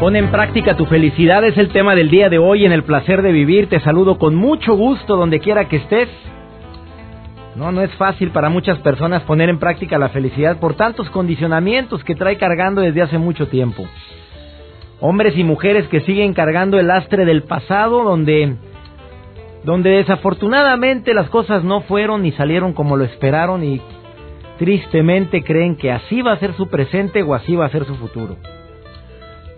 Pon 0.00 0.16
en 0.16 0.30
práctica 0.30 0.78
tu 0.78 0.86
felicidad, 0.86 1.44
es 1.44 1.58
el 1.58 1.68
tema 1.68 1.94
del 1.94 2.08
día 2.08 2.30
de 2.30 2.38
hoy 2.38 2.64
en 2.64 2.72
el 2.72 2.84
placer 2.84 3.20
de 3.20 3.32
vivir. 3.32 3.68
Te 3.68 3.80
saludo 3.80 4.16
con 4.16 4.34
mucho 4.34 4.72
gusto 4.72 5.14
donde 5.14 5.40
quiera 5.40 5.68
que 5.68 5.76
estés. 5.76 6.08
No, 7.54 7.70
no 7.70 7.82
es 7.82 7.92
fácil 7.96 8.30
para 8.30 8.48
muchas 8.48 8.78
personas 8.78 9.22
poner 9.24 9.50
en 9.50 9.58
práctica 9.58 9.98
la 9.98 10.08
felicidad 10.08 10.58
por 10.58 10.72
tantos 10.72 11.10
condicionamientos 11.10 12.02
que 12.02 12.14
trae 12.14 12.38
cargando 12.38 12.80
desde 12.80 13.02
hace 13.02 13.18
mucho 13.18 13.48
tiempo. 13.48 13.86
Hombres 15.00 15.36
y 15.36 15.44
mujeres 15.44 15.86
que 15.88 16.00
siguen 16.00 16.32
cargando 16.32 16.80
el 16.80 16.86
lastre 16.86 17.26
del 17.26 17.42
pasado 17.42 18.02
donde 18.02 18.56
donde 19.64 19.90
desafortunadamente 19.90 21.12
las 21.12 21.28
cosas 21.28 21.62
no 21.62 21.82
fueron 21.82 22.22
ni 22.22 22.32
salieron 22.32 22.72
como 22.72 22.96
lo 22.96 23.04
esperaron 23.04 23.62
y 23.62 23.82
tristemente 24.58 25.42
creen 25.44 25.76
que 25.76 25.92
así 25.92 26.22
va 26.22 26.32
a 26.32 26.38
ser 26.38 26.54
su 26.54 26.68
presente 26.70 27.22
o 27.22 27.34
así 27.34 27.54
va 27.54 27.66
a 27.66 27.70
ser 27.70 27.84
su 27.84 27.96
futuro. 27.96 28.38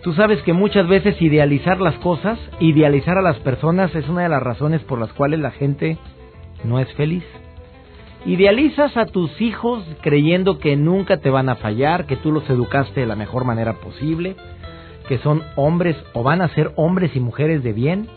Tú 0.03 0.13
sabes 0.15 0.43
que 0.43 0.53
muchas 0.53 0.89
veces 0.89 1.21
idealizar 1.23 1.81
las 1.81 1.95
cosas, 1.99 2.37
idealizar 2.59 3.19
a 3.19 3.23
las 3.23 3.39
personas 3.39 3.95
es 3.95 4.09
una 4.09 4.23
de 4.23 4.29
las 4.29 4.43
razones 4.43 4.83
por 4.83 4.99
las 4.99 5.13
cuales 5.13 5.39
la 5.39 5.53
gente 5.53 5.97
no 6.65 6.81
es 6.81 6.93
feliz. 6.95 7.23
Idealizas 8.27 8.97
a 8.97 9.07
tus 9.07 9.41
hijos 9.41 9.85
creyendo 10.01 10.59
que 10.59 10.77
nunca 10.77 11.19
te 11.19 11.31
van 11.31 11.49
a 11.49 11.55
fallar, 11.55 12.07
que 12.07 12.17
tú 12.17 12.33
los 12.33 12.49
educaste 12.51 13.01
de 13.01 13.07
la 13.07 13.15
mejor 13.15 13.45
manera 13.45 13.75
posible, 13.75 14.35
que 15.07 15.19
son 15.19 15.43
hombres 15.55 15.97
o 16.15 16.25
van 16.25 16.43
a 16.43 16.49
ser 16.49 16.73
hombres 16.75 17.15
y 17.15 17.21
mujeres 17.21 17.63
de 17.63 17.73
bien, 17.73 18.09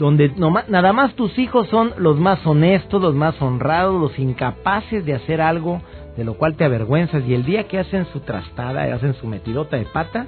donde 0.00 0.32
nada 0.68 0.92
más 0.92 1.14
tus 1.14 1.38
hijos 1.38 1.68
son 1.68 1.92
los 1.98 2.18
más 2.18 2.44
honestos, 2.44 3.00
los 3.00 3.14
más 3.14 3.40
honrados, 3.40 4.00
los 4.00 4.18
incapaces 4.18 5.04
de 5.04 5.14
hacer 5.14 5.40
algo 5.40 5.82
de 6.16 6.24
lo 6.24 6.34
cual 6.34 6.56
te 6.56 6.64
avergüenzas 6.64 7.22
y 7.26 7.34
el 7.34 7.44
día 7.44 7.68
que 7.68 7.78
hacen 7.78 8.06
su 8.12 8.20
trastada, 8.20 8.82
hacen 8.94 9.14
su 9.14 9.26
metidota 9.26 9.76
de 9.76 9.86
pata, 9.86 10.26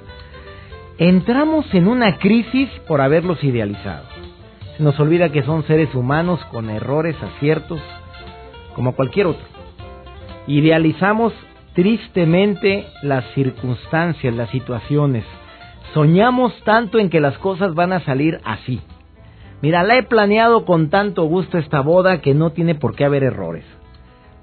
entramos 0.97 1.65
en 1.73 1.87
una 1.87 2.17
crisis 2.19 2.69
por 2.87 3.01
haberlos 3.01 3.43
idealizado. 3.43 4.05
Se 4.77 4.83
nos 4.83 4.99
olvida 4.99 5.31
que 5.31 5.43
son 5.43 5.63
seres 5.63 5.93
humanos 5.93 6.39
con 6.51 6.69
errores, 6.69 7.15
aciertos, 7.21 7.81
como 8.75 8.95
cualquier 8.95 9.27
otro. 9.27 9.45
Idealizamos 10.47 11.33
tristemente 11.73 12.85
las 13.01 13.25
circunstancias, 13.33 14.33
las 14.33 14.49
situaciones. 14.49 15.25
Soñamos 15.93 16.53
tanto 16.63 16.99
en 16.99 17.09
que 17.09 17.19
las 17.19 17.37
cosas 17.37 17.73
van 17.73 17.93
a 17.93 18.01
salir 18.01 18.39
así. 18.45 18.81
Mira, 19.61 19.83
la 19.83 19.97
he 19.97 20.03
planeado 20.03 20.65
con 20.65 20.89
tanto 20.89 21.23
gusto 21.23 21.57
esta 21.57 21.79
boda 21.81 22.21
que 22.21 22.33
no 22.33 22.51
tiene 22.51 22.75
por 22.75 22.95
qué 22.95 23.05
haber 23.05 23.23
errores. 23.23 23.65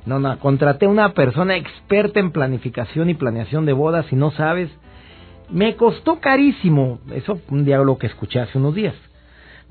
No, 0.04 0.18
no, 0.18 0.38
contraté 0.38 0.86
una 0.86 1.12
persona 1.12 1.56
experta 1.56 2.18
en 2.18 2.32
planificación 2.32 3.08
y 3.08 3.14
planeación 3.14 3.64
de 3.66 3.72
bodas 3.72 4.06
y 4.10 4.16
no 4.16 4.32
sabes 4.32 4.70
me 5.50 5.76
costó 5.76 6.20
carísimo. 6.20 7.00
Eso 7.12 7.40
un 7.50 7.64
diálogo 7.64 7.98
que 7.98 8.06
escuché 8.06 8.40
hace 8.40 8.58
unos 8.58 8.74
días. 8.74 8.94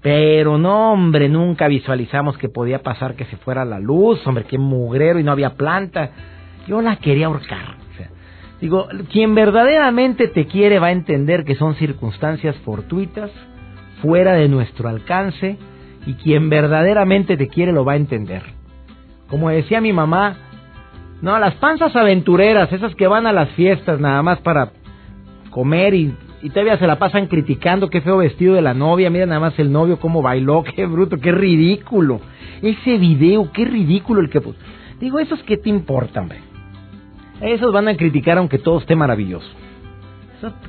Pero 0.02 0.58
no, 0.58 0.94
hombre, 0.94 1.30
nunca 1.30 1.68
visualizamos 1.68 2.38
que 2.38 2.50
podía 2.50 2.82
pasar 2.82 3.16
que 3.16 3.26
se 3.26 3.38
fuera 3.38 3.66
la 3.66 3.80
luz, 3.80 4.26
hombre, 4.26 4.46
qué 4.46 4.58
mugrero 4.58 5.20
y 5.20 5.24
no 5.24 5.32
había 5.32 5.52
planta. 5.52 6.10
Yo 6.68 6.82
la 6.82 6.96
quería 6.96 7.28
ahorcar. 7.28 7.78
digo, 8.60 8.88
quien 9.12 9.36
verdaderamente 9.36 10.28
te 10.28 10.48
quiere 10.48 10.80
va 10.80 10.88
a 10.88 10.92
entender 10.92 11.44
que 11.44 11.56
son 11.56 11.76
circunstancias 11.76 12.56
fortuitas, 12.58 13.32
fuera 14.02 14.34
de 14.34 14.48
nuestro 14.48 14.90
alcance, 14.90 15.58
y 16.08 16.14
quien 16.16 16.50
verdaderamente 16.50 17.38
te 17.38 17.48
quiere 17.48 17.72
lo 17.72 17.86
va 17.86 17.94
a 17.94 17.98
entender. 17.98 18.42
Como 19.28 19.50
decía 19.50 19.82
mi 19.82 19.94
mamá, 19.94 20.36
no, 21.22 21.38
las 21.38 21.54
panzas 21.56 21.96
aventureras, 21.96 22.74
esas 22.74 22.96
que 22.96 23.08
van 23.08 23.28
a 23.28 23.34
las 23.34 23.50
fiestas 23.52 24.00
nada 24.00 24.24
más 24.24 24.40
para 24.40 24.72
comer 25.52 25.94
y, 25.94 26.16
y 26.42 26.50
todavía 26.50 26.78
se 26.80 26.88
la 26.88 26.98
pasan 26.98 27.28
criticando 27.28 27.90
qué 27.90 28.02
feo 28.02 28.18
vestido 28.18 28.56
de 28.56 28.64
la 28.64 28.74
novia, 28.74 29.12
mira 29.12 29.28
nada 29.28 29.40
más 29.40 29.60
el 29.60 29.72
novio 29.72 30.00
cómo 30.00 30.24
bailó, 30.24 30.64
qué 30.76 30.88
bruto, 30.88 31.18
qué 31.18 31.32
ridículo. 31.32 32.20
Ese 32.64 32.98
video, 32.98 33.52
qué 33.52 33.66
ridículo 33.66 34.22
el 34.22 34.30
que... 34.30 34.42
Digo, 35.00 35.20
¿esos 35.20 35.42
qué 35.44 35.58
te 35.58 35.70
importan, 35.70 36.24
hombre? 36.24 36.40
Esos 37.42 37.74
van 37.74 37.88
a 37.88 37.98
criticar 37.98 38.38
aunque 38.38 38.60
todo 38.60 38.80
esté 38.80 38.96
maravilloso. 38.96 39.48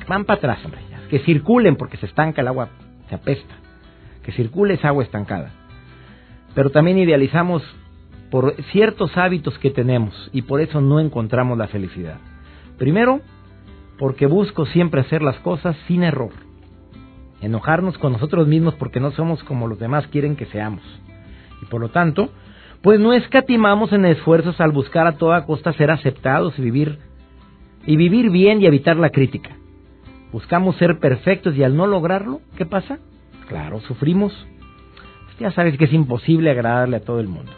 Van 0.09 0.25
para 0.25 0.39
atrás, 0.39 0.65
hombre. 0.65 0.81
Que 1.11 1.19
circulen 1.21 1.77
porque 1.77 1.99
se 1.99 2.07
estanca 2.07 2.41
el 2.41 2.49
agua, 2.49 2.69
se 3.09 3.15
apesta. 3.15 3.55
Que 4.23 4.33
circule 4.33 4.75
esa 4.75 4.89
agua 4.89 5.05
estancada. 5.05 5.51
Pero 6.55 6.71
también 6.71 6.99
idealizamos 6.99 7.63
por 8.31 8.55
ciertos 8.73 9.15
hábitos 9.19 9.59
que 9.59 9.71
tenemos 9.71 10.31
y 10.33 10.43
por 10.43 10.63
eso 10.63 10.81
no 10.81 11.01
encontramos 11.01 11.59
la 11.59 11.69
felicidad. 11.69 12.17
Primero, 12.79 13.21
porque 14.03 14.27
busco 14.27 14.67
siempre 14.67 15.01
hacer 15.01 15.23
las 15.23 15.39
cosas 15.39 15.77
sin 15.87 16.03
error. 16.03 16.33
Enojarnos 17.41 17.97
con 17.99 18.11
nosotros 18.11 18.49
mismos 18.49 18.75
porque 18.75 18.99
no 18.99 19.13
somos 19.13 19.45
como 19.45 19.69
los 19.69 19.79
demás 19.79 20.09
quieren 20.09 20.35
que 20.35 20.47
seamos. 20.47 20.83
Y 21.63 21.67
por 21.67 21.81
lo 21.81 21.89
tanto, 21.91 22.29
pues 22.83 22.99
no 22.99 23.13
escatimamos 23.13 23.93
en 23.93 24.05
esfuerzos 24.05 24.61
al 24.61 24.73
buscar 24.73 25.07
a 25.07 25.19
toda 25.19 25.47
costa 25.47 25.73
ser 25.75 25.93
aceptados 25.93 26.59
y 26.59 26.63
vivir 26.63 26.99
y 27.87 27.95
vivir 27.95 28.31
bien 28.31 28.61
y 28.61 28.67
evitar 28.67 28.97
la 28.97 29.11
crítica. 29.11 29.51
Buscamos 30.33 30.75
ser 30.79 30.99
perfectos 30.99 31.55
y 31.55 31.63
al 31.63 31.77
no 31.77 31.87
lograrlo, 31.87 32.41
¿qué 32.57 32.67
pasa? 32.67 32.99
Claro, 33.47 33.79
sufrimos. 33.83 34.33
ya 35.39 35.53
sabes 35.53 35.79
que 35.79 35.85
es 35.85 35.93
imposible 35.93 36.51
agradarle 36.51 36.97
a 36.97 37.05
todo 37.05 37.21
el 37.21 37.29
mundo. 37.29 37.53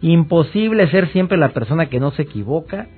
Imposible 0.00 0.88
ser 0.88 1.12
siempre 1.12 1.36
la 1.36 1.50
persona 1.50 1.90
que 1.90 2.00
no 2.00 2.12
se 2.12 2.22
equivoca 2.22 2.88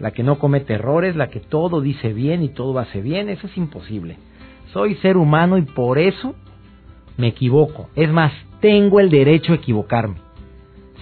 la 0.00 0.10
que 0.10 0.22
no 0.22 0.38
comete 0.38 0.74
errores, 0.74 1.16
la 1.16 1.28
que 1.28 1.40
todo 1.40 1.80
dice 1.80 2.12
bien 2.12 2.42
y 2.42 2.48
todo 2.48 2.78
hace 2.78 3.00
bien, 3.00 3.28
eso 3.28 3.46
es 3.46 3.56
imposible. 3.56 4.16
Soy 4.72 4.94
ser 4.96 5.16
humano 5.16 5.58
y 5.58 5.62
por 5.62 5.98
eso 5.98 6.34
me 7.16 7.28
equivoco. 7.28 7.88
Es 7.94 8.10
más, 8.10 8.32
tengo 8.60 9.00
el 9.00 9.10
derecho 9.10 9.52
a 9.52 9.56
equivocarme. 9.56 10.16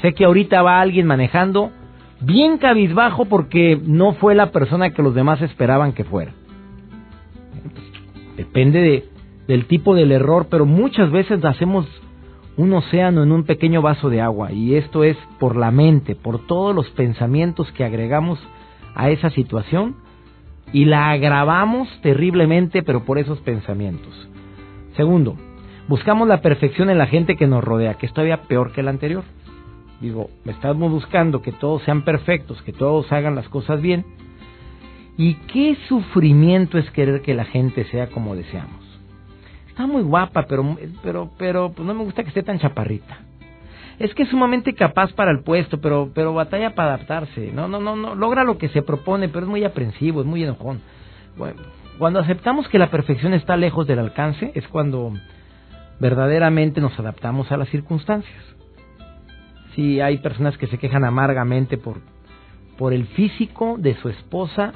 Sé 0.01 0.15
que 0.15 0.25
ahorita 0.25 0.63
va 0.63 0.81
alguien 0.81 1.07
manejando 1.07 1.71
bien 2.21 2.59
cabizbajo 2.59 3.25
porque 3.25 3.81
no 3.83 4.13
fue 4.15 4.35
la 4.35 4.51
persona 4.51 4.91
que 4.91 5.03
los 5.03 5.15
demás 5.15 5.43
esperaban 5.43 5.93
que 5.93 6.05
fuera. 6.05 6.33
Depende 8.37 8.81
de, 8.81 9.05
del 9.49 9.67
tipo 9.67 9.95
del 9.95 10.13
error, 10.13 10.47
pero 10.51 10.67
muchas 10.67 11.11
veces 11.11 11.45
hacemos 11.45 11.87
un 12.57 12.73
océano 12.73 13.23
en 13.23 13.33
un 13.33 13.45
pequeño 13.45 13.83
vaso 13.83 14.11
de 14.11 14.21
agua 14.21 14.53
y 14.53 14.77
esto 14.77 15.03
es 15.05 15.17
por 15.39 15.57
la 15.57 15.71
mente, 15.71 16.15
por 16.15 16.47
todos 16.47 16.75
los 16.75 16.89
pensamientos 16.91 17.71
que 17.73 17.85
agregamos 17.85 18.39
a 18.95 19.11
esa 19.11 19.31
situación 19.31 19.97
y 20.73 20.87
la 20.87 21.11
agravamos 21.11 21.89
terriblemente, 22.03 22.83
pero 22.83 23.05
por 23.05 23.19
esos 23.19 23.41
pensamientos. 23.41 24.29
Segundo, 24.97 25.37
buscamos 25.89 26.29
la 26.29 26.41
perfección 26.41 26.91
en 26.91 26.99
la 26.99 27.07
gente 27.07 27.37
que 27.37 27.47
nos 27.47 27.63
rodea, 27.63 27.95
que 27.95 28.07
es 28.07 28.13
todavía 28.13 28.43
peor 28.43 28.73
que 28.73 28.83
la 28.83 28.91
anterior. 28.91 29.25
Digo, 30.01 30.31
estamos 30.45 30.91
buscando 30.91 31.43
que 31.43 31.53
todos 31.53 31.83
sean 31.83 32.03
perfectos, 32.03 32.61
que 32.63 32.73
todos 32.73 33.11
hagan 33.13 33.35
las 33.35 33.49
cosas 33.49 33.81
bien. 33.81 34.05
¿Y 35.17 35.35
qué 35.53 35.77
sufrimiento 35.89 36.77
es 36.77 36.91
querer 36.91 37.23
que 37.23 37.35
la 37.35 37.45
gente 37.45 37.85
sea 37.85 38.09
como 38.09 38.35
deseamos? 38.35 38.83
Está 39.69 39.87
muy 39.87 40.03
guapa, 40.03 40.47
pero 40.49 40.77
pero 41.03 41.31
pero 41.39 41.73
pues 41.73 41.87
no 41.87 41.95
me 41.95 42.05
gusta 42.05 42.23
que 42.23 42.29
esté 42.29 42.43
tan 42.43 42.59
chaparrita 42.59 43.19
es 43.99 44.15
que 44.15 44.25
es 44.25 44.29
sumamente 44.29 44.75
capaz 44.75 45.13
para 45.13 45.31
el 45.31 45.43
puesto, 45.43 45.81
pero, 45.81 46.11
pero 46.15 46.35
batalla 46.35 46.75
para 46.75 46.95
adaptarse. 46.95 47.53
No, 47.53 47.69
no, 47.69 47.81
no, 47.81 47.97
no, 47.97 48.15
logra 48.15 48.45
lo 48.45 48.59
que 48.59 48.69
se 48.69 48.83
propone, 48.83 49.29
pero 49.29 49.47
es 49.47 49.51
muy 49.51 49.65
aprensivo, 49.65 50.21
es 50.21 50.27
muy 50.27 50.43
enojón. 50.43 50.81
Bueno, 51.37 51.63
cuando 51.99 52.19
aceptamos 52.21 52.69
que 52.69 52.79
la 52.79 52.91
perfección 52.91 53.35
está 53.35 53.57
lejos 53.57 53.87
del 53.87 54.01
alcance, 54.01 54.53
es 54.55 54.67
cuando 54.69 55.13
verdaderamente 56.01 56.81
nos 56.81 56.99
adaptamos 56.99 57.51
a 57.53 57.57
las 57.57 57.69
circunstancias. 57.69 58.43
Si 59.75 60.01
hay 60.01 60.19
personas 60.19 60.57
que 60.59 60.67
se 60.67 60.79
quejan 60.79 61.05
amargamente 61.05 61.79
por, 61.79 61.99
por 62.77 62.93
el 62.93 63.07
físico 63.07 63.77
de 63.79 63.95
su 63.97 64.09
esposa, 64.09 64.73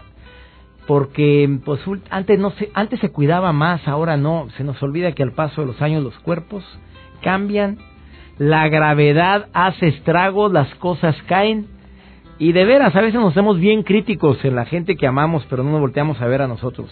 porque 0.87 1.59
pues 1.65 1.81
antes 2.11 2.39
no 2.39 2.51
se, 2.53 2.71
antes 2.73 2.99
se 3.01 3.11
cuidaba 3.11 3.53
más, 3.53 3.87
ahora 3.87 4.17
no, 4.17 4.49
se 4.57 4.65
nos 4.65 4.83
olvida 4.83 5.13
que 5.13 5.23
al 5.23 5.33
paso 5.33 5.61
de 5.61 5.67
los 5.67 5.83
años 5.83 6.03
los 6.03 6.19
cuerpos 6.21 6.65
cambian 7.23 7.79
la 8.39 8.69
gravedad 8.69 9.49
hace 9.53 9.89
estragos, 9.89 10.53
las 10.53 10.73
cosas 10.77 11.17
caen. 11.27 11.67
Y 12.39 12.53
de 12.53 12.65
veras, 12.65 12.95
a 12.95 13.01
veces 13.01 13.21
nos 13.21 13.33
hacemos 13.33 13.59
bien 13.59 13.83
críticos 13.83 14.45
en 14.45 14.55
la 14.55 14.65
gente 14.65 14.97
que 14.97 15.09
amamos, 15.09 15.45
pero 15.51 15.65
no 15.65 15.73
nos 15.73 15.81
volteamos 15.81 16.21
a 16.21 16.27
ver 16.27 16.43
a 16.43 16.47
nosotros. 16.47 16.89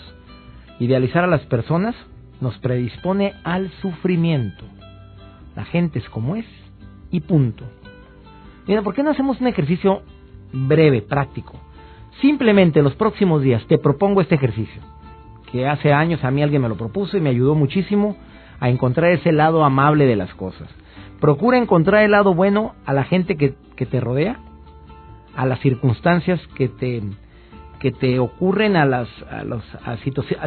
Idealizar 0.81 1.23
a 1.23 1.29
las 1.29 1.43
personas 1.43 1.95
nos 2.41 2.59
predispone 2.59 3.35
al 3.45 3.71
sufrimiento. 3.81 4.65
La 5.55 5.65
gente 5.65 6.01
es 6.01 6.09
como 6.11 6.35
es 6.37 6.47
y 7.11 7.21
punto. 7.21 7.65
Mira, 8.67 8.83
¿por 8.83 8.95
qué 8.95 9.05
no 9.05 9.11
hacemos 9.11 9.41
un 9.41 9.47
ejercicio 9.47 10.03
breve, 10.53 11.01
práctico? 11.01 11.55
Simplemente 12.21 12.83
los 12.83 12.97
próximos 12.97 13.43
días 13.43 13.65
te 13.69 13.79
propongo 13.79 14.21
este 14.21 14.35
ejercicio, 14.35 14.83
que 15.53 15.69
hace 15.69 15.93
años 15.93 16.25
a 16.25 16.31
mí 16.31 16.43
alguien 16.43 16.63
me 16.63 16.69
lo 16.69 16.77
propuso 16.77 17.17
y 17.17 17.21
me 17.21 17.31
ayudó 17.31 17.55
muchísimo 17.55 18.17
a 18.59 18.69
encontrar 18.69 19.13
ese 19.13 19.33
lado 19.33 19.65
amable 19.65 20.07
de 20.07 20.17
las 20.17 20.35
cosas. 20.35 20.69
Procura 21.21 21.59
encontrar 21.59 22.03
el 22.03 22.11
lado 22.11 22.35
bueno 22.35 22.75
a 22.85 22.93
la 22.93 23.05
gente 23.05 23.37
que, 23.37 23.55
que 23.75 23.87
te 23.87 24.01
rodea, 24.01 24.39
a 25.35 25.47
las 25.47 25.61
circunstancias 25.61 26.41
que 26.57 26.69
te, 26.69 27.03
que 27.79 27.93
te 27.93 28.19
ocurren, 28.19 28.77
a 28.77 28.85
las 28.85 29.09
a 29.31 29.45
los, 29.45 29.63
a, 29.85 29.97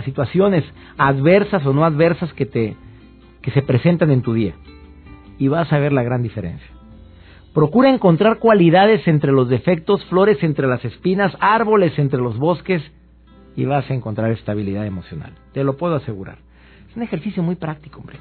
situaciones 0.02 0.66
adversas 0.98 1.66
o 1.66 1.74
no 1.74 1.86
adversas 1.86 2.34
que, 2.34 2.46
te, 2.46 2.76
que 3.42 3.52
se 3.52 3.62
presentan 3.62 4.12
en 4.12 4.22
tu 4.22 4.34
día. 4.34 4.56
Y 5.38 5.48
vas 5.48 5.72
a 5.72 5.80
ver 5.80 5.94
la 5.94 6.04
gran 6.04 6.22
diferencia. 6.22 6.68
Procura 7.54 7.90
encontrar 7.90 8.38
cualidades 8.38 9.08
entre 9.08 9.32
los 9.32 9.50
defectos, 9.50 10.06
flores 10.06 10.44
entre 10.44 10.68
las 10.68 10.84
espinas, 10.86 11.36
árboles 11.40 11.98
entre 11.98 12.20
los 12.20 12.38
bosques 12.38 12.84
y 13.56 13.66
vas 13.66 13.90
a 13.90 13.94
encontrar 13.94 14.32
estabilidad 14.32 14.86
emocional. 14.86 15.34
Te 15.54 15.64
lo 15.64 15.76
puedo 15.78 15.96
asegurar. 15.96 16.38
Es 16.90 16.96
un 16.96 17.04
ejercicio 17.04 17.42
muy 17.42 17.56
práctico, 17.56 18.00
hombre. 18.00 18.18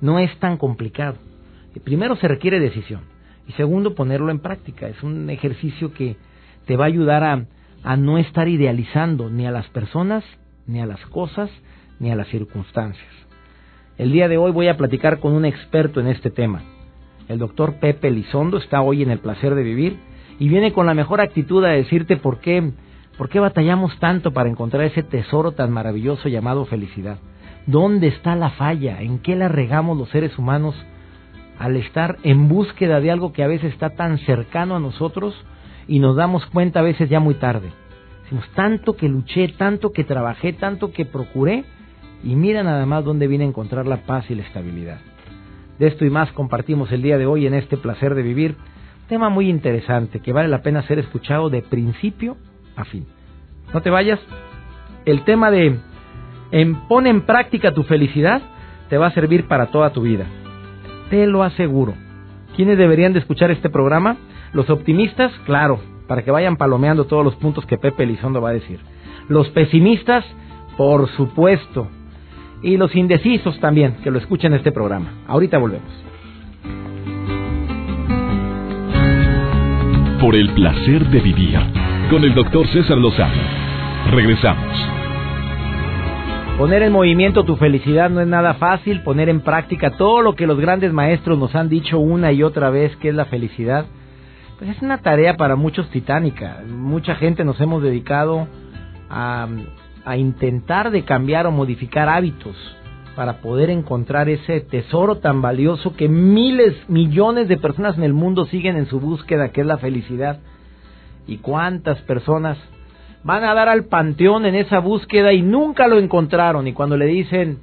No 0.00 0.18
es 0.18 0.36
tan 0.38 0.58
complicado. 0.58 1.16
Primero 1.84 2.16
se 2.16 2.28
requiere 2.28 2.60
decisión 2.60 3.02
y 3.46 3.52
segundo 3.52 3.94
ponerlo 3.94 4.30
en 4.30 4.40
práctica. 4.40 4.88
Es 4.88 5.02
un 5.02 5.30
ejercicio 5.30 5.92
que 5.92 6.16
te 6.66 6.76
va 6.76 6.84
a 6.84 6.88
ayudar 6.88 7.24
a, 7.24 7.46
a 7.82 7.96
no 7.96 8.18
estar 8.18 8.48
idealizando 8.48 9.30
ni 9.30 9.46
a 9.46 9.50
las 9.50 9.68
personas, 9.68 10.24
ni 10.66 10.80
a 10.80 10.86
las 10.86 11.04
cosas, 11.06 11.50
ni 11.98 12.10
a 12.10 12.16
las 12.16 12.28
circunstancias. 12.28 13.08
El 13.96 14.12
día 14.12 14.28
de 14.28 14.38
hoy 14.38 14.52
voy 14.52 14.68
a 14.68 14.76
platicar 14.76 15.18
con 15.18 15.32
un 15.32 15.44
experto 15.44 16.00
en 16.00 16.06
este 16.08 16.30
tema. 16.30 16.62
El 17.28 17.38
doctor 17.38 17.74
Pepe 17.80 18.10
Lizondo 18.10 18.58
está 18.58 18.80
hoy 18.80 19.02
en 19.02 19.10
el 19.10 19.18
placer 19.18 19.54
de 19.54 19.62
vivir 19.62 19.98
y 20.38 20.48
viene 20.48 20.72
con 20.72 20.86
la 20.86 20.94
mejor 20.94 21.20
actitud 21.20 21.64
a 21.64 21.70
decirte 21.70 22.16
por 22.16 22.38
qué, 22.40 22.72
por 23.16 23.28
qué 23.28 23.40
batallamos 23.40 23.98
tanto 23.98 24.32
para 24.32 24.48
encontrar 24.48 24.84
ese 24.84 25.02
tesoro 25.02 25.52
tan 25.52 25.72
maravilloso 25.72 26.28
llamado 26.28 26.64
felicidad. 26.64 27.18
¿Dónde 27.66 28.08
está 28.08 28.36
la 28.36 28.50
falla? 28.50 29.02
¿En 29.02 29.18
qué 29.18 29.36
la 29.36 29.48
regamos 29.48 29.98
los 29.98 30.08
seres 30.10 30.38
humanos 30.38 30.74
al 31.58 31.76
estar 31.76 32.18
en 32.22 32.48
búsqueda 32.48 33.00
de 33.00 33.10
algo 33.10 33.32
que 33.32 33.42
a 33.42 33.48
veces 33.48 33.72
está 33.72 33.90
tan 33.90 34.18
cercano 34.18 34.76
a 34.76 34.80
nosotros 34.80 35.34
y 35.86 35.98
nos 35.98 36.16
damos 36.16 36.46
cuenta 36.46 36.80
a 36.80 36.84
veces 36.84 37.08
ya 37.08 37.20
muy 37.20 37.34
tarde? 37.34 37.70
Decimos, 38.22 38.48
tanto 38.54 38.96
que 38.96 39.08
luché, 39.08 39.48
tanto 39.48 39.92
que 39.92 40.04
trabajé, 40.04 40.52
tanto 40.52 40.92
que 40.92 41.04
procuré, 41.04 41.64
y 42.22 42.34
mira 42.34 42.62
nada 42.62 42.84
más 42.84 43.04
dónde 43.04 43.26
viene 43.26 43.44
a 43.44 43.48
encontrar 43.48 43.86
la 43.86 43.98
paz 43.98 44.30
y 44.30 44.34
la 44.34 44.42
estabilidad. 44.42 44.98
De 45.78 45.86
esto 45.86 46.04
y 46.04 46.10
más 46.10 46.30
compartimos 46.32 46.90
el 46.92 47.02
día 47.02 47.18
de 47.18 47.26
hoy 47.26 47.46
en 47.46 47.54
este 47.54 47.76
placer 47.76 48.14
de 48.14 48.22
vivir. 48.22 48.56
Tema 49.08 49.28
muy 49.28 49.48
interesante 49.48 50.20
que 50.20 50.32
vale 50.32 50.48
la 50.48 50.62
pena 50.62 50.82
ser 50.82 50.98
escuchado 50.98 51.50
de 51.50 51.62
principio 51.62 52.36
a 52.76 52.84
fin. 52.84 53.06
No 53.72 53.80
te 53.80 53.90
vayas. 53.90 54.20
El 55.04 55.24
tema 55.24 55.50
de 55.50 55.78
en 56.50 56.74
pon 56.88 57.06
en 57.06 57.22
práctica 57.22 57.72
tu 57.72 57.84
felicidad 57.84 58.42
te 58.88 58.98
va 58.98 59.06
a 59.06 59.14
servir 59.14 59.46
para 59.46 59.66
toda 59.66 59.90
tu 59.90 60.02
vida. 60.02 60.26
Te 61.10 61.26
lo 61.26 61.42
aseguro. 61.42 61.94
¿Quiénes 62.56 62.76
deberían 62.76 63.12
de 63.12 63.20
escuchar 63.20 63.50
este 63.50 63.70
programa? 63.70 64.16
Los 64.52 64.68
optimistas, 64.68 65.32
claro, 65.46 65.80
para 66.06 66.22
que 66.22 66.30
vayan 66.30 66.56
palomeando 66.56 67.04
todos 67.04 67.24
los 67.24 67.36
puntos 67.36 67.64
que 67.66 67.78
Pepe 67.78 68.02
Elizondo 68.02 68.40
va 68.40 68.50
a 68.50 68.54
decir. 68.54 68.80
Los 69.28 69.48
pesimistas, 69.50 70.24
por 70.76 71.08
supuesto. 71.10 71.88
Y 72.62 72.76
los 72.76 72.94
indecisos 72.96 73.58
también, 73.60 73.98
que 74.02 74.10
lo 74.10 74.18
escuchen 74.18 74.54
este 74.54 74.72
programa. 74.72 75.12
Ahorita 75.28 75.58
volvemos. 75.58 75.88
Por 80.20 80.34
el 80.34 80.50
placer 80.50 81.06
de 81.10 81.20
vivir, 81.20 81.60
con 82.10 82.24
el 82.24 82.34
doctor 82.34 82.66
César 82.68 82.98
Lozano. 82.98 83.42
Regresamos. 84.10 84.97
Poner 86.58 86.82
en 86.82 86.90
movimiento 86.90 87.44
tu 87.44 87.54
felicidad 87.54 88.10
no 88.10 88.20
es 88.20 88.26
nada 88.26 88.54
fácil, 88.54 89.04
poner 89.04 89.28
en 89.28 89.42
práctica 89.42 89.92
todo 89.92 90.22
lo 90.22 90.34
que 90.34 90.44
los 90.44 90.58
grandes 90.58 90.92
maestros 90.92 91.38
nos 91.38 91.54
han 91.54 91.68
dicho 91.68 92.00
una 92.00 92.32
y 92.32 92.42
otra 92.42 92.68
vez 92.68 92.96
que 92.96 93.10
es 93.10 93.14
la 93.14 93.26
felicidad, 93.26 93.86
pues 94.58 94.70
es 94.70 94.82
una 94.82 94.98
tarea 94.98 95.36
para 95.36 95.54
muchos 95.54 95.88
titánica. 95.90 96.64
Mucha 96.68 97.14
gente 97.14 97.44
nos 97.44 97.60
hemos 97.60 97.80
dedicado 97.80 98.48
a, 99.08 99.46
intentar 100.16 100.90
de 100.90 101.04
cambiar 101.04 101.46
o 101.46 101.52
modificar 101.52 102.08
hábitos 102.08 102.56
para 103.14 103.34
poder 103.34 103.70
encontrar 103.70 104.28
ese 104.28 104.60
tesoro 104.60 105.18
tan 105.18 105.40
valioso 105.40 105.94
que 105.94 106.08
miles, 106.08 106.74
millones 106.88 107.46
de 107.46 107.56
personas 107.56 107.96
en 107.96 108.02
el 108.02 108.14
mundo 108.14 108.46
siguen 108.46 108.76
en 108.76 108.86
su 108.86 108.98
búsqueda, 108.98 109.50
que 109.50 109.60
es 109.60 109.66
la 109.66 109.78
felicidad. 109.78 110.40
¿Y 111.24 111.36
cuántas 111.36 112.00
personas 112.00 112.58
van 113.28 113.44
a 113.44 113.52
dar 113.52 113.68
al 113.68 113.84
panteón 113.84 114.46
en 114.46 114.54
esa 114.54 114.78
búsqueda 114.78 115.34
y 115.34 115.42
nunca 115.42 115.86
lo 115.86 115.98
encontraron. 115.98 116.66
Y 116.66 116.72
cuando 116.72 116.96
le 116.96 117.04
dicen, 117.04 117.58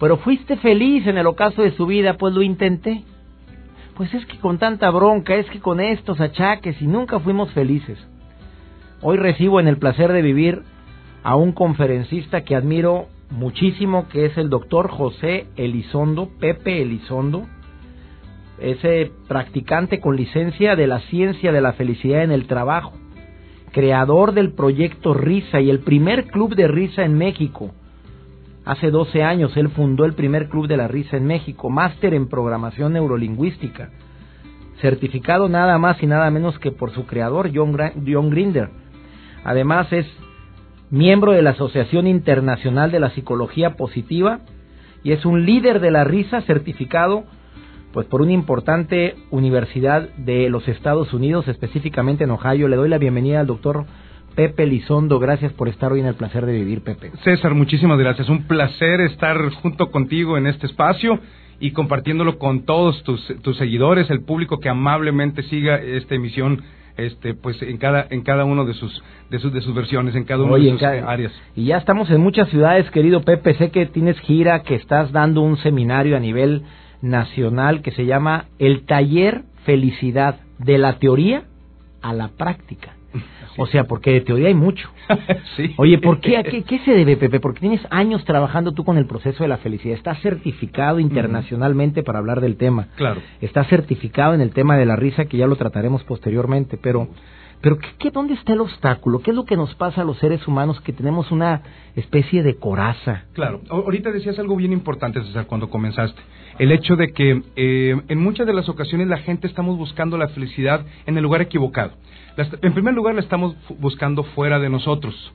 pero 0.00 0.16
fuiste 0.16 0.56
feliz 0.56 1.06
en 1.06 1.18
el 1.18 1.26
ocaso 1.26 1.60
de 1.60 1.72
su 1.72 1.84
vida, 1.84 2.14
pues 2.14 2.32
lo 2.32 2.40
intenté. 2.40 3.04
Pues 3.98 4.14
es 4.14 4.24
que 4.24 4.38
con 4.38 4.56
tanta 4.56 4.88
bronca, 4.88 5.34
es 5.34 5.44
que 5.50 5.60
con 5.60 5.78
estos 5.80 6.22
achaques 6.22 6.80
y 6.80 6.86
nunca 6.86 7.20
fuimos 7.20 7.52
felices. 7.52 7.98
Hoy 9.02 9.18
recibo 9.18 9.60
en 9.60 9.68
el 9.68 9.76
placer 9.76 10.10
de 10.10 10.22
vivir 10.22 10.62
a 11.22 11.36
un 11.36 11.52
conferencista 11.52 12.42
que 12.44 12.56
admiro 12.56 13.08
muchísimo, 13.28 14.08
que 14.08 14.24
es 14.24 14.38
el 14.38 14.48
doctor 14.48 14.88
José 14.90 15.48
Elizondo, 15.56 16.30
Pepe 16.40 16.80
Elizondo, 16.80 17.44
ese 18.58 19.12
practicante 19.28 20.00
con 20.00 20.16
licencia 20.16 20.76
de 20.76 20.86
la 20.86 21.00
ciencia 21.00 21.52
de 21.52 21.60
la 21.60 21.74
felicidad 21.74 22.22
en 22.22 22.32
el 22.32 22.46
trabajo 22.46 23.03
creador 23.74 24.32
del 24.32 24.52
proyecto 24.52 25.14
Risa 25.14 25.60
y 25.60 25.68
el 25.68 25.80
primer 25.80 26.26
club 26.26 26.54
de 26.54 26.68
risa 26.68 27.04
en 27.04 27.18
México. 27.18 27.72
Hace 28.64 28.90
12 28.90 29.24
años 29.24 29.54
él 29.56 29.68
fundó 29.70 30.04
el 30.04 30.14
primer 30.14 30.48
club 30.48 30.68
de 30.68 30.76
la 30.76 30.86
risa 30.86 31.16
en 31.16 31.26
México, 31.26 31.68
máster 31.68 32.14
en 32.14 32.28
programación 32.28 32.92
neurolingüística, 32.92 33.90
certificado 34.80 35.48
nada 35.48 35.76
más 35.78 36.00
y 36.02 36.06
nada 36.06 36.30
menos 36.30 36.56
que 36.60 36.70
por 36.70 36.92
su 36.92 37.04
creador, 37.04 37.50
John, 37.52 37.76
John 38.06 38.30
Grinder. 38.30 38.70
Además 39.42 39.92
es 39.92 40.06
miembro 40.90 41.32
de 41.32 41.42
la 41.42 41.50
Asociación 41.50 42.06
Internacional 42.06 42.92
de 42.92 43.00
la 43.00 43.10
Psicología 43.10 43.76
Positiva 43.76 44.38
y 45.02 45.10
es 45.10 45.26
un 45.26 45.44
líder 45.44 45.80
de 45.80 45.90
la 45.90 46.04
risa 46.04 46.42
certificado 46.42 47.24
pues 47.94 48.08
por 48.08 48.20
una 48.22 48.32
importante 48.32 49.14
universidad 49.30 50.08
de 50.16 50.50
los 50.50 50.66
Estados 50.66 51.14
Unidos, 51.14 51.46
específicamente 51.46 52.24
en 52.24 52.32
Ohio. 52.32 52.66
Le 52.66 52.74
doy 52.74 52.88
la 52.88 52.98
bienvenida 52.98 53.38
al 53.38 53.46
doctor 53.46 53.86
Pepe 54.34 54.66
Lizondo. 54.66 55.20
Gracias 55.20 55.52
por 55.52 55.68
estar 55.68 55.92
hoy 55.92 56.00
en 56.00 56.06
el 56.06 56.16
placer 56.16 56.44
de 56.44 56.52
vivir, 56.52 56.82
Pepe. 56.82 57.12
César, 57.22 57.54
muchísimas 57.54 57.96
gracias. 57.96 58.28
Un 58.28 58.48
placer 58.48 59.00
estar 59.00 59.38
junto 59.62 59.92
contigo 59.92 60.36
en 60.36 60.48
este 60.48 60.66
espacio 60.66 61.20
y 61.60 61.70
compartiéndolo 61.70 62.36
con 62.36 62.64
todos 62.64 63.00
tus, 63.04 63.32
tus 63.42 63.56
seguidores, 63.58 64.10
el 64.10 64.24
público 64.24 64.58
que 64.58 64.68
amablemente 64.68 65.44
siga 65.44 65.76
esta 65.76 66.16
emisión 66.16 66.62
este 66.96 67.34
pues 67.34 67.60
en 67.60 67.76
cada 67.78 68.06
en 68.10 68.22
cada 68.22 68.44
uno 68.44 68.64
de 68.64 68.74
sus 68.74 69.02
de 69.28 69.40
sus 69.40 69.52
de 69.52 69.60
sus 69.62 69.74
versiones 69.74 70.14
en 70.14 70.22
cada 70.22 70.44
una 70.44 70.56
de 70.56 70.70
sus 70.70 70.80
áreas 70.80 71.32
y 71.56 71.64
ya 71.64 71.78
estamos 71.78 72.08
en 72.08 72.20
muchas 72.20 72.48
ciudades 72.50 72.88
querido 72.92 73.22
Pepe 73.22 73.54
sé 73.54 73.72
que 73.72 73.86
tienes 73.86 74.16
gira 74.20 74.62
que 74.62 74.76
estás 74.76 75.10
dando 75.10 75.40
un 75.40 75.56
seminario 75.56 76.16
a 76.16 76.20
nivel 76.20 76.62
nacional 77.04 77.82
que 77.82 77.92
se 77.92 78.06
llama 78.06 78.46
el 78.58 78.86
Taller 78.86 79.42
Felicidad 79.64 80.40
de 80.58 80.78
la 80.78 80.98
teoría 80.98 81.44
a 82.02 82.12
la 82.12 82.28
práctica. 82.28 82.94
O 83.56 83.66
sea, 83.66 83.84
porque 83.84 84.10
de 84.10 84.20
teoría 84.22 84.48
hay 84.48 84.54
mucho. 84.54 84.88
Oye, 85.76 85.98
¿por 85.98 86.18
qué, 86.18 86.42
qué, 86.42 86.62
qué, 86.64 86.78
se 86.80 86.90
debe, 86.90 87.16
Pepe? 87.16 87.38
Porque 87.38 87.60
tienes 87.60 87.80
años 87.90 88.24
trabajando 88.24 88.72
tú 88.72 88.84
con 88.84 88.98
el 88.98 89.06
proceso 89.06 89.44
de 89.44 89.48
la 89.48 89.58
felicidad. 89.58 89.96
Estás 89.96 90.20
certificado 90.22 90.98
internacionalmente 90.98 92.02
para 92.02 92.18
hablar 92.18 92.40
del 92.40 92.56
tema. 92.56 92.88
Claro. 92.96 93.20
Estás 93.40 93.68
certificado 93.68 94.34
en 94.34 94.40
el 94.40 94.50
tema 94.50 94.76
de 94.76 94.86
la 94.86 94.96
risa, 94.96 95.26
que 95.26 95.36
ya 95.36 95.46
lo 95.46 95.54
trataremos 95.54 96.02
posteriormente. 96.02 96.78
Pero 96.82 97.08
pero 97.60 97.78
¿qué, 97.98 98.10
¿dónde 98.10 98.34
está 98.34 98.52
el 98.52 98.60
obstáculo? 98.60 99.20
¿Qué 99.20 99.30
es 99.30 99.36
lo 99.36 99.44
que 99.44 99.56
nos 99.56 99.74
pasa 99.74 100.02
a 100.02 100.04
los 100.04 100.18
seres 100.18 100.46
humanos 100.46 100.80
que 100.80 100.92
tenemos 100.92 101.30
una 101.30 101.62
especie 101.96 102.42
de 102.42 102.56
coraza? 102.56 103.24
Claro, 103.32 103.60
ahorita 103.68 104.10
decías 104.10 104.38
algo 104.38 104.56
bien 104.56 104.72
importante, 104.72 105.22
César, 105.22 105.46
cuando 105.46 105.70
comenzaste. 105.70 106.20
El 106.58 106.72
hecho 106.72 106.96
de 106.96 107.12
que 107.12 107.42
eh, 107.56 108.00
en 108.08 108.20
muchas 108.20 108.46
de 108.46 108.54
las 108.54 108.68
ocasiones 108.68 109.08
la 109.08 109.18
gente 109.18 109.46
estamos 109.46 109.76
buscando 109.76 110.16
la 110.18 110.28
felicidad 110.28 110.84
en 111.06 111.16
el 111.16 111.22
lugar 111.22 111.42
equivocado. 111.42 111.92
En 112.62 112.74
primer 112.74 112.94
lugar, 112.94 113.14
la 113.14 113.20
estamos 113.20 113.56
buscando 113.78 114.24
fuera 114.24 114.58
de 114.58 114.68
nosotros. 114.68 115.32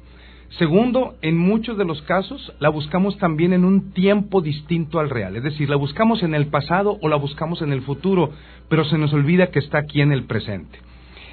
Segundo, 0.57 1.15
en 1.21 1.37
muchos 1.37 1.77
de 1.77 1.85
los 1.85 2.01
casos 2.01 2.53
la 2.59 2.69
buscamos 2.69 3.17
también 3.19 3.53
en 3.53 3.63
un 3.63 3.91
tiempo 3.91 4.41
distinto 4.41 4.99
al 4.99 5.09
real, 5.09 5.35
es 5.35 5.43
decir, 5.43 5.69
la 5.69 5.75
buscamos 5.75 6.23
en 6.23 6.33
el 6.33 6.47
pasado 6.47 6.97
o 7.01 7.07
la 7.07 7.17
buscamos 7.17 7.61
en 7.61 7.71
el 7.71 7.83
futuro, 7.83 8.31
pero 8.67 8.83
se 8.83 8.97
nos 8.97 9.13
olvida 9.13 9.51
que 9.51 9.59
está 9.59 9.77
aquí 9.77 10.01
en 10.01 10.11
el 10.11 10.23
presente. 10.23 10.79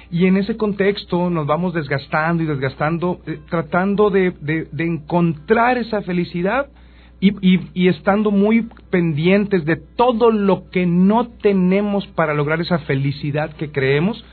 Y 0.09 0.25
en 0.25 0.37
ese 0.37 0.55
contexto 0.55 1.29
nos 1.29 1.45
vamos 1.45 1.73
desgastando 1.73 2.43
y 2.43 2.45
desgastando, 2.45 3.19
eh, 3.25 3.39
tratando 3.49 4.09
de, 4.09 4.31
de, 4.41 4.85
encontrar 4.85 5.77
esa 5.77 6.01
felicidad 6.01 6.67
y, 7.19 7.31
y, 7.41 7.69
y, 7.73 7.87
estando 7.89 8.31
muy 8.31 8.69
pendientes 8.89 9.65
de 9.65 9.75
todo 9.75 10.31
lo 10.31 10.69
que 10.69 10.85
no 10.85 11.27
tenemos 11.41 12.07
para 12.07 12.33
lograr 12.33 12.61
esa 12.61 12.79
felicidad 12.79 13.53
que 13.55 13.71
creemos, 13.71 14.23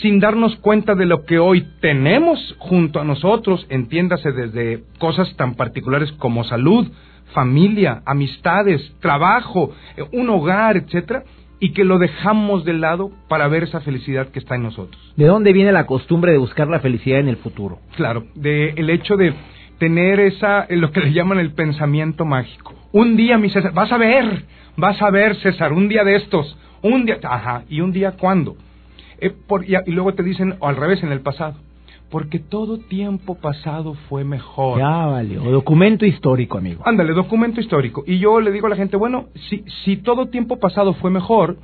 sin 0.00 0.20
darnos 0.20 0.56
cuenta 0.56 0.94
de 0.94 1.06
lo 1.06 1.24
que 1.24 1.38
hoy 1.38 1.66
tenemos 1.80 2.56
junto 2.58 3.00
a 3.00 3.04
nosotros, 3.04 3.66
entiéndase 3.68 4.32
desde 4.32 4.84
cosas 4.98 5.34
tan 5.36 5.54
particulares 5.54 6.12
como 6.12 6.44
salud, 6.44 6.88
familia, 7.34 8.02
amistades, 8.06 8.80
trabajo, 9.00 9.72
eh, 9.96 10.04
un 10.12 10.30
hogar, 10.30 10.76
etcétera, 10.76 11.24
y 11.60 11.72
que 11.72 11.84
lo 11.84 11.98
dejamos 11.98 12.64
de 12.64 12.74
lado 12.74 13.10
para 13.28 13.48
ver 13.48 13.64
esa 13.64 13.80
felicidad 13.80 14.28
que 14.28 14.38
está 14.38 14.54
en 14.54 14.62
nosotros. 14.62 15.00
¿De 15.16 15.26
dónde 15.26 15.52
viene 15.52 15.72
la 15.72 15.86
costumbre 15.86 16.32
de 16.32 16.38
buscar 16.38 16.68
la 16.68 16.80
felicidad 16.80 17.20
en 17.20 17.28
el 17.28 17.36
futuro? 17.36 17.78
Claro, 17.96 18.26
de 18.34 18.70
el 18.76 18.90
hecho 18.90 19.16
de 19.16 19.34
tener 19.78 20.20
esa 20.20 20.64
eh, 20.64 20.76
lo 20.76 20.92
que 20.92 21.00
le 21.00 21.12
llaman 21.12 21.38
el 21.38 21.52
pensamiento 21.52 22.24
mágico. 22.24 22.74
Un 22.92 23.16
día, 23.16 23.38
mi 23.38 23.50
César, 23.50 23.72
vas 23.72 23.92
a 23.92 23.98
ver, 23.98 24.44
vas 24.76 25.00
a 25.02 25.10
ver, 25.10 25.36
César, 25.36 25.72
un 25.72 25.88
día 25.88 26.04
de 26.04 26.16
estos, 26.16 26.56
un 26.82 27.04
día, 27.04 27.18
ajá, 27.22 27.64
y 27.68 27.80
un 27.80 27.92
día 27.92 28.12
cuándo? 28.12 28.56
Eh, 29.20 29.34
y, 29.66 29.90
luego 29.90 30.14
te 30.14 30.22
dicen, 30.22 30.54
o 30.60 30.68
al 30.68 30.76
revés, 30.76 31.02
en 31.02 31.12
el 31.12 31.20
pasado. 31.20 31.56
Porque 32.10 32.38
todo 32.38 32.78
tiempo 32.78 33.34
pasado 33.34 33.94
fue 34.08 34.24
mejor. 34.24 34.78
Ya 34.78 35.06
vale, 35.06 35.38
o 35.38 35.50
documento 35.50 36.06
histórico, 36.06 36.56
amigo. 36.56 36.82
Ándale, 36.86 37.12
documento 37.12 37.60
histórico. 37.60 38.02
Y 38.06 38.18
yo 38.18 38.40
le 38.40 38.50
digo 38.50 38.66
a 38.66 38.70
la 38.70 38.76
gente, 38.76 38.96
bueno, 38.96 39.26
si, 39.48 39.64
si 39.84 39.98
todo 39.98 40.26
tiempo 40.26 40.58
pasado 40.58 40.94
fue 40.94 41.10
mejor, 41.10 41.58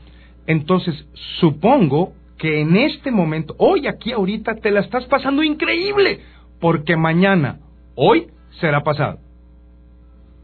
entonces 0.46 0.94
supongo 1.40 2.12
que 2.36 2.60
en 2.60 2.76
este 2.76 3.10
momento, 3.10 3.54
hoy, 3.58 3.86
aquí, 3.86 4.12
ahorita, 4.12 4.56
te 4.56 4.70
la 4.70 4.80
estás 4.80 5.06
pasando 5.06 5.42
increíble. 5.42 6.20
Porque 6.60 6.96
mañana, 6.96 7.60
hoy, 7.94 8.26
será 8.60 8.82
pasado. 8.82 9.18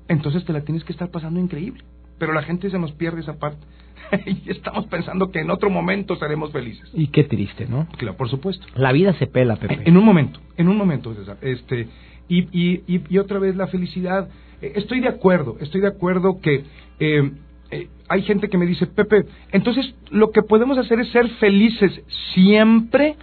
Entonces 0.08 0.44
te 0.44 0.52
la 0.52 0.62
tienes 0.62 0.84
que 0.84 0.92
estar 0.92 1.10
pasando 1.10 1.40
increíble. 1.40 1.84
Pero 2.18 2.32
la 2.32 2.42
gente 2.42 2.70
se 2.70 2.78
nos 2.78 2.92
pierde 2.92 3.20
esa 3.20 3.38
parte. 3.38 3.64
y 4.26 4.50
estamos 4.50 4.86
pensando 4.86 5.30
que 5.30 5.40
en 5.40 5.50
otro 5.50 5.70
momento 5.70 6.16
seremos 6.16 6.52
felices. 6.52 6.90
Y 6.94 7.08
qué 7.08 7.24
triste, 7.24 7.66
¿no? 7.68 7.86
Claro, 7.96 8.16
por 8.16 8.28
supuesto. 8.28 8.66
La 8.74 8.92
vida 8.92 9.12
se 9.14 9.26
pela, 9.26 9.56
Pepe. 9.56 9.80
En 9.84 9.96
un 9.96 10.04
momento, 10.04 10.40
en 10.56 10.68
un 10.68 10.76
momento, 10.76 11.14
César. 11.14 11.38
Este, 11.42 11.88
y, 12.28 12.46
y, 12.52 13.02
y, 13.08 13.18
otra 13.18 13.38
vez 13.38 13.56
la 13.56 13.66
felicidad. 13.66 14.28
Eh, 14.62 14.72
estoy 14.76 15.00
de 15.00 15.08
acuerdo, 15.08 15.56
estoy 15.60 15.80
de 15.80 15.88
acuerdo 15.88 16.40
que 16.40 16.64
eh, 17.00 17.30
eh, 17.70 17.88
hay 18.08 18.22
gente 18.22 18.48
que 18.48 18.56
me 18.56 18.66
dice, 18.66 18.86
Pepe, 18.86 19.24
entonces 19.52 19.94
lo 20.10 20.30
que 20.30 20.42
podemos 20.42 20.78
hacer 20.78 21.00
es 21.00 21.08
ser 21.10 21.28
felices 21.40 21.92
siempre. 22.32 23.16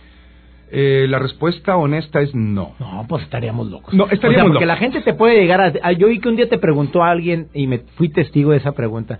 la 0.70 1.20
respuesta 1.20 1.78
honesta 1.78 2.20
es 2.20 2.36
no. 2.36 2.76
No, 2.80 3.06
pues 3.08 3.24
estaríamos 3.24 3.70
locos. 3.70 3.94
No, 3.94 4.10
estaríamos 4.10 4.52
porque 4.52 4.66
la 4.66 4.76
gente 4.76 5.02
te 5.02 5.14
puede 5.14 5.40
llegar 5.40 5.62
a, 5.62 5.92
Yo 5.94 6.08
oí 6.08 6.20
que 6.20 6.28
un 6.28 6.36
día 6.36 6.50
te 6.50 6.58
preguntó 6.58 7.04
a 7.04 7.12
alguien 7.12 7.48
y 7.54 7.68
me 7.68 7.80
fui 7.96 8.10
testigo 8.10 8.52
de 8.52 8.58
esa 8.58 8.74
pregunta. 8.74 9.20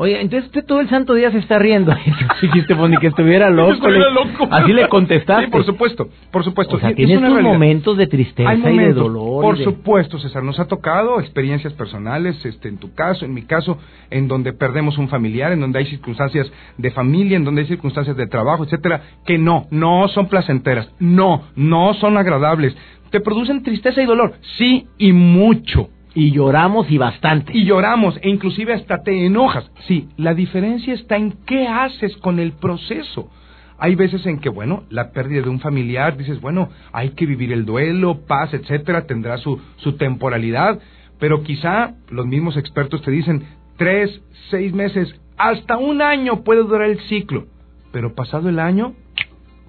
Oye, 0.00 0.20
entonces 0.20 0.46
usted 0.46 0.64
todo 0.64 0.80
el 0.80 0.88
santo 0.88 1.14
día 1.14 1.32
se 1.32 1.38
está 1.38 1.58
riendo. 1.58 1.92
dijiste, 2.40 2.76
pues, 2.76 2.98
que 3.00 3.08
estuviera 3.08 3.50
loco. 3.50 3.72
Estuviera 3.72 4.10
loco. 4.10 4.46
Así 4.48 4.72
le 4.72 4.88
contestaste. 4.88 5.46
Sí, 5.46 5.50
por 5.50 5.66
supuesto, 5.66 6.08
por 6.30 6.44
supuesto. 6.44 6.76
O 6.76 6.78
sea, 6.78 6.94
tienes 6.94 7.20
tus 7.20 7.42
momentos 7.42 7.96
de 7.96 8.06
tristeza 8.06 8.54
y 8.54 8.78
de 8.78 8.92
dolor. 8.92 9.42
Por 9.42 9.58
supuesto, 9.58 10.20
César. 10.20 10.44
Nos 10.44 10.60
ha 10.60 10.66
tocado 10.66 11.18
experiencias 11.18 11.72
personales, 11.72 12.44
este, 12.46 12.68
en 12.68 12.78
tu 12.78 12.94
caso, 12.94 13.24
en 13.24 13.34
mi 13.34 13.42
caso, 13.42 13.76
en 14.08 14.28
donde 14.28 14.52
perdemos 14.52 14.98
un 14.98 15.08
familiar, 15.08 15.50
en 15.50 15.60
donde 15.60 15.80
hay 15.80 15.86
circunstancias 15.86 16.48
de 16.76 16.90
familia, 16.92 17.36
en 17.36 17.44
donde 17.44 17.62
hay 17.62 17.66
circunstancias 17.66 18.16
de 18.16 18.28
trabajo, 18.28 18.62
etcétera, 18.62 19.02
que 19.26 19.36
no, 19.36 19.66
no 19.72 20.06
son 20.06 20.28
placenteras. 20.28 20.88
No, 21.00 21.42
no 21.56 21.94
son 21.94 22.16
agradables. 22.16 22.76
Te 23.10 23.18
producen 23.18 23.64
tristeza 23.64 24.00
y 24.00 24.06
dolor. 24.06 24.34
Sí, 24.58 24.86
y 24.96 25.12
mucho. 25.12 25.88
Y 26.18 26.32
lloramos 26.32 26.90
y 26.90 26.98
bastante. 26.98 27.56
Y 27.56 27.64
lloramos, 27.64 28.18
e 28.20 28.28
inclusive 28.28 28.74
hasta 28.74 29.04
te 29.04 29.24
enojas. 29.24 29.70
Sí, 29.86 30.08
la 30.16 30.34
diferencia 30.34 30.92
está 30.92 31.16
en 31.16 31.30
qué 31.46 31.68
haces 31.68 32.16
con 32.16 32.40
el 32.40 32.54
proceso. 32.54 33.30
Hay 33.78 33.94
veces 33.94 34.26
en 34.26 34.40
que, 34.40 34.48
bueno, 34.48 34.82
la 34.90 35.12
pérdida 35.12 35.42
de 35.42 35.48
un 35.48 35.60
familiar, 35.60 36.16
dices, 36.16 36.40
bueno, 36.40 36.70
hay 36.90 37.10
que 37.10 37.24
vivir 37.24 37.52
el 37.52 37.64
duelo, 37.64 38.22
paz, 38.26 38.52
etcétera, 38.52 39.06
tendrá 39.06 39.38
su, 39.38 39.60
su 39.76 39.92
temporalidad, 39.92 40.80
pero 41.20 41.44
quizá 41.44 41.94
los 42.10 42.26
mismos 42.26 42.56
expertos 42.56 43.00
te 43.02 43.12
dicen, 43.12 43.44
tres, 43.76 44.20
seis 44.50 44.72
meses, 44.72 45.14
hasta 45.36 45.76
un 45.76 46.02
año 46.02 46.42
puede 46.42 46.64
durar 46.64 46.90
el 46.90 46.98
ciclo. 47.02 47.46
Pero 47.92 48.16
pasado 48.16 48.48
el 48.48 48.58
año, 48.58 48.94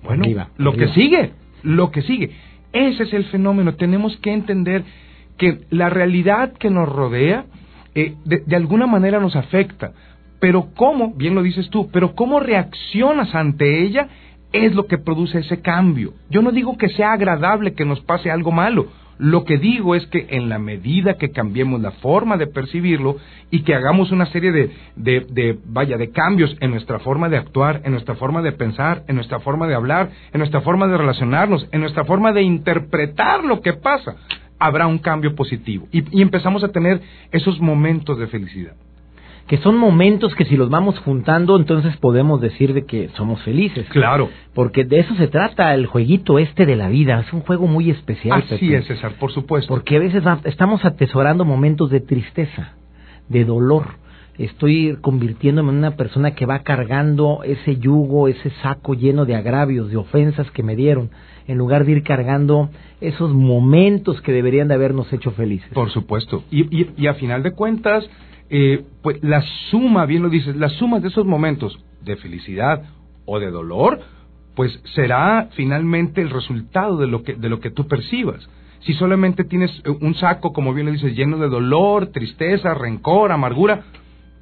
bueno, 0.03 0.25
lo 0.57 0.73
que 0.73 0.87
sigue, 0.87 1.33
lo 1.61 1.91
que 1.91 2.01
sigue. 2.01 2.31
Ese 2.73 3.03
es 3.03 3.13
el 3.13 3.25
fenómeno. 3.25 3.75
Tenemos 3.75 4.17
que 4.17 4.33
entender 4.33 4.83
que 5.39 5.61
la 5.71 5.89
realidad 5.89 6.53
que 6.53 6.69
nos 6.69 6.87
rodea 6.87 7.45
eh, 7.95 8.13
de, 8.25 8.55
alguna 8.55 8.85
manera 8.85 9.19
nos 9.19 9.35
afecta. 9.35 9.93
Pero 10.39 10.69
cómo, 10.75 11.13
bien 11.15 11.33
lo 11.33 11.41
dices 11.41 11.69
tú, 11.69 11.89
pero 11.91 12.13
cómo 12.13 12.39
reaccionas 12.39 13.33
ante 13.33 13.83
ella 13.83 14.07
es 14.53 14.75
lo 14.75 14.85
que 14.85 14.97
produce 14.97 15.39
ese 15.39 15.61
cambio. 15.61 16.13
Yo 16.29 16.41
no 16.41 16.51
digo 16.51 16.77
que 16.77 16.89
sea 16.89 17.13
agradable 17.13 17.73
que 17.73 17.85
nos 17.85 17.99
pase 18.01 18.29
algo 18.29 18.51
malo. 18.51 18.87
Lo 19.17 19.43
que 19.43 19.57
digo 19.57 19.95
es 19.95 20.07
que 20.07 20.27
en 20.29 20.47
la 20.47 20.59
medida 20.59 21.15
que 21.15 21.31
cambiemos 21.31 21.81
la 21.81 21.91
forma 21.91 22.37
de 22.37 22.47
percibirlo 22.47 23.17
y 23.51 23.63
que 23.63 23.75
hagamos 23.75 24.11
una 24.11 24.25
serie 24.27 24.53
de, 24.53 24.71
de, 24.95 25.25
de, 25.29 25.59
vaya, 25.65 25.97
de 25.97 26.11
cambios 26.11 26.55
en 26.61 26.71
nuestra 26.71 26.99
forma 26.99 27.27
de 27.27 27.37
actuar, 27.37 27.81
en 27.83 27.91
nuestra 27.91 28.15
forma 28.15 28.41
de 28.41 28.53
pensar, 28.53 29.03
en 29.07 29.15
nuestra 29.15 29.39
forma 29.39 29.67
de 29.67 29.75
hablar, 29.75 30.09
en 30.31 30.39
nuestra 30.39 30.61
forma 30.61 30.87
de 30.87 30.97
relacionarnos, 30.97 31.67
en 31.73 31.81
nuestra 31.81 32.05
forma 32.05 32.31
de 32.31 32.43
interpretar 32.43 33.43
lo 33.43 33.59
que 33.59 33.73
pasa, 33.73 34.15
habrá 34.59 34.87
un 34.87 34.99
cambio 34.99 35.35
positivo 35.35 35.87
y, 35.91 36.21
empezamos 36.21 36.63
a 36.63 36.69
tener 36.69 37.01
esos 37.31 37.59
momentos 37.59 38.19
de 38.19 38.27
felicidad 38.27 38.73
que 39.47 39.57
son 39.57 39.77
momentos 39.77 40.35
que 40.35 40.45
si 40.45 40.55
los 40.55 40.69
vamos 40.69 40.99
juntando, 40.99 41.57
entonces 41.57 41.97
podemos 41.97 42.39
decir 42.39 42.75
de 42.75 42.85
que 42.85 43.09
somos 43.17 43.41
felices. 43.41 43.87
Claro. 43.89 44.29
Porque 44.53 44.83
de 44.83 44.99
eso 44.99 45.15
se 45.15 45.27
trata 45.27 45.73
el 45.73 45.87
jueguito 45.87 46.37
este 46.37 46.67
de 46.67 46.75
la 46.75 46.87
vida. 46.87 47.19
Es 47.19 47.33
un 47.33 47.41
juego 47.41 47.65
muy 47.65 47.89
especial. 47.89 48.43
Así 48.47 48.71
es, 48.71 48.85
César, 48.85 49.13
por 49.19 49.31
supuesto. 49.31 49.67
Porque 49.67 49.95
a 49.95 49.99
veces 50.01 50.23
estamos 50.43 50.85
atesorando 50.85 51.45
momentos 51.45 51.89
de 51.89 51.99
tristeza, 51.99 52.73
de 53.27 53.43
dolor. 53.43 53.95
Estoy 54.39 54.97
convirtiéndome 55.01 55.73
en 55.73 55.79
una 55.79 55.97
persona 55.97 56.31
que 56.31 56.45
va 56.45 56.59
cargando 56.59 57.43
ese 57.43 57.75
yugo, 57.75 58.29
ese 58.29 58.51
saco 58.63 58.93
lleno 58.93 59.25
de 59.25 59.35
agravios, 59.35 59.91
de 59.91 59.97
ofensas 59.97 60.49
que 60.51 60.63
me 60.63 60.77
dieron 60.77 61.09
en 61.45 61.57
lugar 61.57 61.83
de 61.83 61.91
ir 61.91 62.03
cargando 62.03 62.69
esos 63.01 63.33
momentos 63.33 64.21
que 64.21 64.31
deberían 64.31 64.69
de 64.69 64.75
habernos 64.75 65.11
hecho 65.11 65.31
felices. 65.31 65.67
Por 65.73 65.89
supuesto. 65.89 66.45
Y, 66.51 66.87
y, 66.95 67.07
a 67.07 67.15
final 67.15 67.43
de 67.43 67.51
cuentas, 67.51 68.09
eh, 68.49 68.85
pues 69.01 69.21
la 69.21 69.43
suma, 69.69 70.05
bien 70.05 70.23
lo 70.23 70.29
dices, 70.29 70.55
la 70.55 70.69
suma 70.69 71.01
de 71.01 71.09
esos 71.09 71.25
momentos 71.25 71.77
de 72.05 72.15
felicidad 72.15 72.83
o 73.25 73.39
de 73.39 73.51
dolor, 73.51 73.99
pues 74.55 74.71
será 74.95 75.49
finalmente 75.51 76.21
el 76.21 76.29
resultado 76.29 76.95
de 76.95 77.07
lo 77.07 77.23
que, 77.23 77.35
de 77.35 77.49
lo 77.49 77.59
que 77.59 77.71
tú 77.71 77.89
percibas. 77.89 78.47
Si 78.85 78.93
solamente 78.93 79.43
tienes 79.43 79.83
un 79.99 80.15
saco, 80.15 80.53
como 80.53 80.73
bien 80.73 80.85
lo 80.85 80.93
dices, 80.93 81.13
lleno 81.13 81.39
de 81.39 81.49
dolor, 81.49 82.07
tristeza, 82.13 82.73
rencor, 82.73 83.33
amargura, 83.33 83.83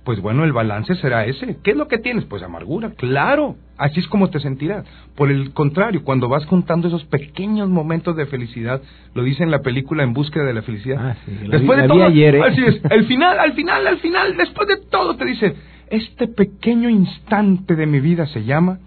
pues 0.07 0.21
bueno, 0.21 0.45
el 0.45 0.53
balance 0.53 0.95
será 0.95 1.25
ese. 1.25 1.57
¿Qué 1.61 1.71
es 1.71 1.75
lo 1.75 1.89
que 1.89 1.97
tienes? 1.97 2.23
Pues 2.23 2.41
amargura, 2.41 2.91
claro. 2.91 3.57
Así 3.77 3.99
es 3.99 4.07
como 4.07 4.29
te 4.29 4.39
sentirás. 4.39 4.85
Por 5.17 5.29
el 5.29 5.51
contrario, 5.51 6.01
cuando 6.05 6.29
vas 6.29 6.45
contando 6.45 6.87
esos 6.87 7.03
pequeños 7.03 7.67
momentos 7.67 8.15
de 8.15 8.25
felicidad, 8.25 8.81
lo 9.13 9.23
dice 9.23 9.43
en 9.43 9.51
la 9.51 9.61
película 9.61 10.03
En 10.03 10.13
búsqueda 10.13 10.45
de 10.45 10.53
la 10.53 10.61
felicidad. 10.61 10.97
Ah, 10.97 11.17
después 11.49 11.81
de 11.81 11.89
todo, 11.89 12.05
ayer, 12.05 12.35
¿eh? 12.35 12.41
así 12.41 12.63
es, 12.63 12.85
al 12.89 13.05
final, 13.07 13.37
al 13.37 13.51
final, 13.51 13.85
al 13.85 13.97
final, 13.97 14.37
después 14.37 14.69
de 14.69 14.77
todo 14.89 15.17
te 15.17 15.25
dice, 15.25 15.55
este 15.89 16.29
pequeño 16.29 16.89
instante 16.89 17.75
de 17.75 17.85
mi 17.85 17.99
vida 17.99 18.27
se 18.27 18.45
llama 18.45 18.79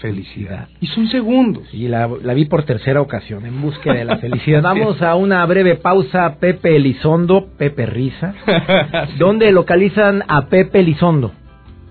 felicidad. 0.00 0.68
Y 0.80 0.86
son 0.88 1.08
segundos. 1.08 1.64
Y 1.72 1.88
la, 1.88 2.06
vi 2.06 2.44
por 2.46 2.64
tercera 2.64 3.00
ocasión, 3.00 3.46
en 3.46 3.58
búsqueda 3.60 3.94
de 3.94 4.04
la 4.04 4.16
felicidad. 4.18 4.62
Vamos 4.62 5.00
a 5.02 5.14
una 5.14 5.46
breve 5.46 5.76
pausa, 5.76 6.36
Pepe 6.38 6.74
Elizondo, 6.76 7.46
Pepe 7.56 7.86
Risa. 7.86 8.34
¿Dónde 9.18 9.50
localizan 9.52 10.24
a 10.28 10.46
Pepe 10.46 10.80
Elizondo? 10.80 11.32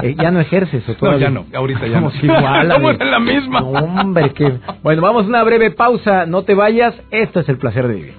Eh, 0.03 0.15
ya 0.21 0.29
no 0.29 0.39
ejerce 0.39 0.77
eso 0.77 0.95
No, 1.01 1.17
ya 1.17 1.29
no. 1.29 1.45
Ahorita 1.53 1.87
ya 1.87 1.99
no. 1.99 2.11
igual. 2.21 2.61
Estamos 2.71 2.99
en 2.99 3.11
la 3.11 3.19
misma. 3.19 3.61
hombre, 3.61 4.29
que... 4.31 4.59
Bueno, 4.83 5.01
vamos 5.01 5.25
a 5.25 5.27
una 5.27 5.43
breve 5.43 5.71
pausa. 5.71 6.25
No 6.25 6.43
te 6.43 6.53
vayas. 6.53 6.93
Esto 7.11 7.39
es 7.39 7.49
el 7.49 7.57
placer 7.57 7.87
de 7.87 7.93
vivir. 7.95 8.13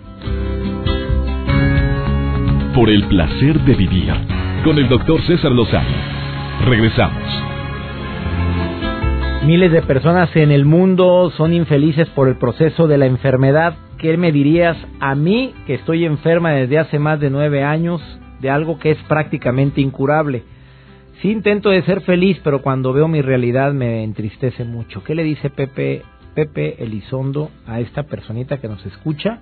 por 2.74 2.90
el 2.90 3.04
placer 3.04 3.60
de 3.60 3.74
vivir 3.74 4.12
con 4.64 4.76
el 4.78 4.88
doctor 4.88 5.20
César 5.22 5.52
Lozano. 5.52 5.86
Regresamos. 6.66 7.53
Miles 9.46 9.72
de 9.72 9.82
personas 9.82 10.34
en 10.36 10.50
el 10.50 10.64
mundo 10.64 11.30
son 11.36 11.52
infelices 11.52 12.08
por 12.08 12.28
el 12.28 12.36
proceso 12.36 12.88
de 12.88 12.96
la 12.96 13.04
enfermedad. 13.04 13.76
¿Qué 13.98 14.16
me 14.16 14.32
dirías 14.32 14.74
a 15.00 15.14
mí 15.14 15.52
que 15.66 15.74
estoy 15.74 16.06
enferma 16.06 16.52
desde 16.52 16.78
hace 16.78 16.98
más 16.98 17.20
de 17.20 17.28
nueve 17.28 17.62
años 17.62 18.00
de 18.40 18.48
algo 18.48 18.78
que 18.78 18.92
es 18.92 18.98
prácticamente 19.06 19.82
incurable? 19.82 20.44
Sí 21.20 21.30
intento 21.30 21.68
de 21.68 21.82
ser 21.82 22.00
feliz, 22.00 22.40
pero 22.42 22.62
cuando 22.62 22.94
veo 22.94 23.06
mi 23.06 23.20
realidad 23.20 23.74
me 23.74 24.02
entristece 24.02 24.64
mucho. 24.64 25.04
¿Qué 25.04 25.14
le 25.14 25.24
dice 25.24 25.50
Pepe, 25.50 26.00
Pepe 26.34 26.82
Elizondo 26.82 27.50
a 27.66 27.80
esta 27.80 28.04
personita 28.04 28.62
que 28.62 28.68
nos 28.68 28.84
escucha 28.86 29.40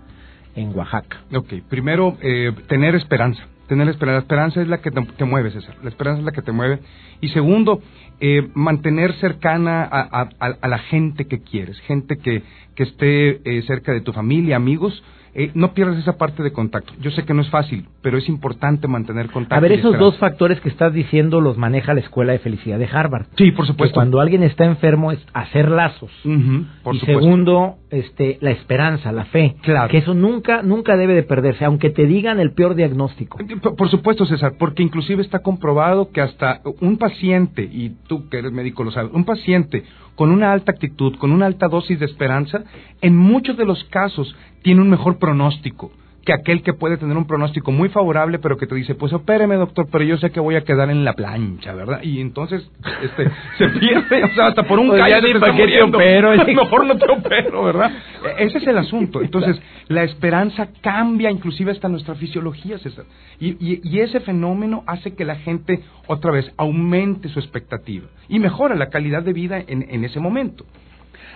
en 0.56 0.76
Oaxaca? 0.76 1.20
Ok, 1.32 1.54
primero, 1.68 2.16
eh, 2.20 2.50
tener 2.66 2.96
esperanza. 2.96 3.44
Tener 3.68 3.88
esperanza. 3.88 4.16
La 4.16 4.22
esperanza 4.22 4.62
es 4.62 4.68
la 4.68 4.80
que 4.80 4.90
te, 4.90 5.24
mueve, 5.24 5.50
César. 5.50 5.76
La 5.82 5.88
esperanza 5.88 6.20
es 6.20 6.24
la 6.24 6.32
que 6.32 6.42
te 6.42 6.52
mueve. 6.52 6.80
Y 7.20 7.28
segundo, 7.28 7.80
eh, 8.20 8.48
mantener 8.54 9.14
cercana 9.14 9.82
a, 9.90 10.28
a, 10.38 10.68
la 10.68 10.78
gente 10.78 11.26
que 11.26 11.42
quieres, 11.42 11.78
gente 11.80 12.18
que, 12.18 12.42
que 12.74 12.82
esté 12.82 13.40
eh, 13.44 13.62
cerca 13.62 13.92
de 13.92 14.00
tu 14.00 14.12
familia, 14.12 14.56
amigos, 14.56 15.02
eh, 15.34 15.50
no 15.54 15.72
pierdas 15.72 15.96
esa 15.96 16.18
parte 16.18 16.42
de 16.42 16.52
contacto. 16.52 16.92
Yo 17.00 17.10
sé 17.10 17.24
que 17.24 17.32
no 17.32 17.40
es 17.40 17.48
fácil, 17.48 17.86
pero 18.02 18.18
es 18.18 18.28
importante 18.28 18.86
mantener 18.86 19.30
contacto. 19.30 19.54
A 19.54 19.60
ver, 19.60 19.72
esos 19.72 19.98
dos 19.98 20.18
factores 20.18 20.60
que 20.60 20.68
estás 20.68 20.92
diciendo 20.92 21.40
los 21.40 21.56
maneja 21.56 21.94
la 21.94 22.00
Escuela 22.00 22.32
de 22.32 22.38
Felicidad 22.38 22.78
de 22.78 22.86
Harvard. 22.86 23.26
Sí, 23.36 23.50
por 23.52 23.66
supuesto. 23.66 23.94
cuando 23.94 24.20
alguien 24.20 24.42
está 24.42 24.64
enfermo 24.64 25.10
es 25.10 25.24
hacer 25.32 25.70
lazos. 25.70 26.10
y 26.24 26.98
segundo, 27.00 27.76
este, 27.90 28.36
la 28.42 28.50
esperanza, 28.50 29.10
la 29.10 29.24
fe. 29.24 29.56
Claro. 29.62 29.90
Que 29.90 29.98
eso 29.98 30.12
nunca, 30.12 30.62
nunca 30.62 30.96
debe 30.96 31.14
de 31.14 31.22
perderse, 31.22 31.64
aunque 31.64 31.88
te 31.88 32.06
digan 32.06 32.38
el 32.38 32.52
peor 32.52 32.74
diagnóstico. 32.74 33.38
Eh, 33.40 33.56
por 33.56 33.88
supuesto, 33.88 34.26
César, 34.26 34.54
porque 34.58 34.82
inclusive 34.82 35.22
está 35.22 35.38
comprobado 35.38 36.10
que 36.10 36.20
hasta 36.20 36.60
un 36.80 36.98
paciente, 36.98 37.62
y 37.62 37.90
tú 38.06 38.28
que 38.28 38.38
eres 38.38 38.52
médico 38.52 38.84
lo 38.84 38.90
sabes, 38.90 39.10
un 39.12 39.24
paciente 39.24 39.84
con 40.22 40.30
una 40.30 40.52
alta 40.52 40.70
actitud, 40.70 41.16
con 41.16 41.32
una 41.32 41.46
alta 41.46 41.66
dosis 41.66 41.98
de 41.98 42.06
esperanza, 42.06 42.62
en 43.00 43.16
muchos 43.16 43.56
de 43.56 43.64
los 43.64 43.82
casos 43.86 44.36
tiene 44.62 44.80
un 44.80 44.88
mejor 44.88 45.18
pronóstico 45.18 45.90
que 46.24 46.32
aquel 46.32 46.62
que 46.62 46.72
puede 46.72 46.96
tener 46.96 47.16
un 47.16 47.26
pronóstico 47.26 47.72
muy 47.72 47.88
favorable, 47.88 48.38
pero 48.38 48.56
que 48.56 48.66
te 48.66 48.74
dice, 48.74 48.94
pues 48.94 49.12
opéreme, 49.12 49.56
doctor, 49.56 49.88
pero 49.90 50.04
yo 50.04 50.16
sé 50.18 50.30
que 50.30 50.40
voy 50.40 50.54
a 50.54 50.62
quedar 50.62 50.90
en 50.90 51.04
la 51.04 51.14
plancha, 51.14 51.74
¿verdad? 51.74 52.00
Y 52.02 52.20
entonces 52.20 52.68
este, 53.02 53.28
se 53.58 53.68
pierde, 53.78 54.24
o 54.24 54.28
sea, 54.34 54.46
hasta 54.48 54.62
por 54.62 54.78
un 54.78 54.88
pues 54.88 55.00
callo 55.00 55.26
está 55.26 55.52
muriendo. 55.52 55.98
Opero, 55.98 56.32
mejor 56.46 56.86
no 56.86 56.96
te 56.96 57.10
opero, 57.10 57.64
¿verdad? 57.64 57.90
E, 58.38 58.44
ese 58.44 58.58
es 58.58 58.66
el 58.66 58.78
asunto. 58.78 59.20
Entonces, 59.20 59.60
la 59.88 60.04
esperanza 60.04 60.68
cambia 60.80 61.30
inclusive 61.30 61.72
hasta 61.72 61.88
nuestra 61.88 62.14
fisiología, 62.14 62.78
César. 62.78 63.04
Y, 63.40 63.56
y, 63.60 64.00
ese 64.00 64.20
fenómeno 64.20 64.84
hace 64.86 65.14
que 65.14 65.24
la 65.24 65.36
gente, 65.36 65.80
otra 66.06 66.32
vez, 66.32 66.52
aumente 66.56 67.28
su 67.28 67.38
expectativa 67.38 68.06
y 68.28 68.38
mejora 68.38 68.74
la 68.74 68.90
calidad 68.90 69.22
de 69.22 69.32
vida 69.32 69.62
en, 69.66 69.86
en 69.88 70.04
ese 70.04 70.20
momento. 70.20 70.64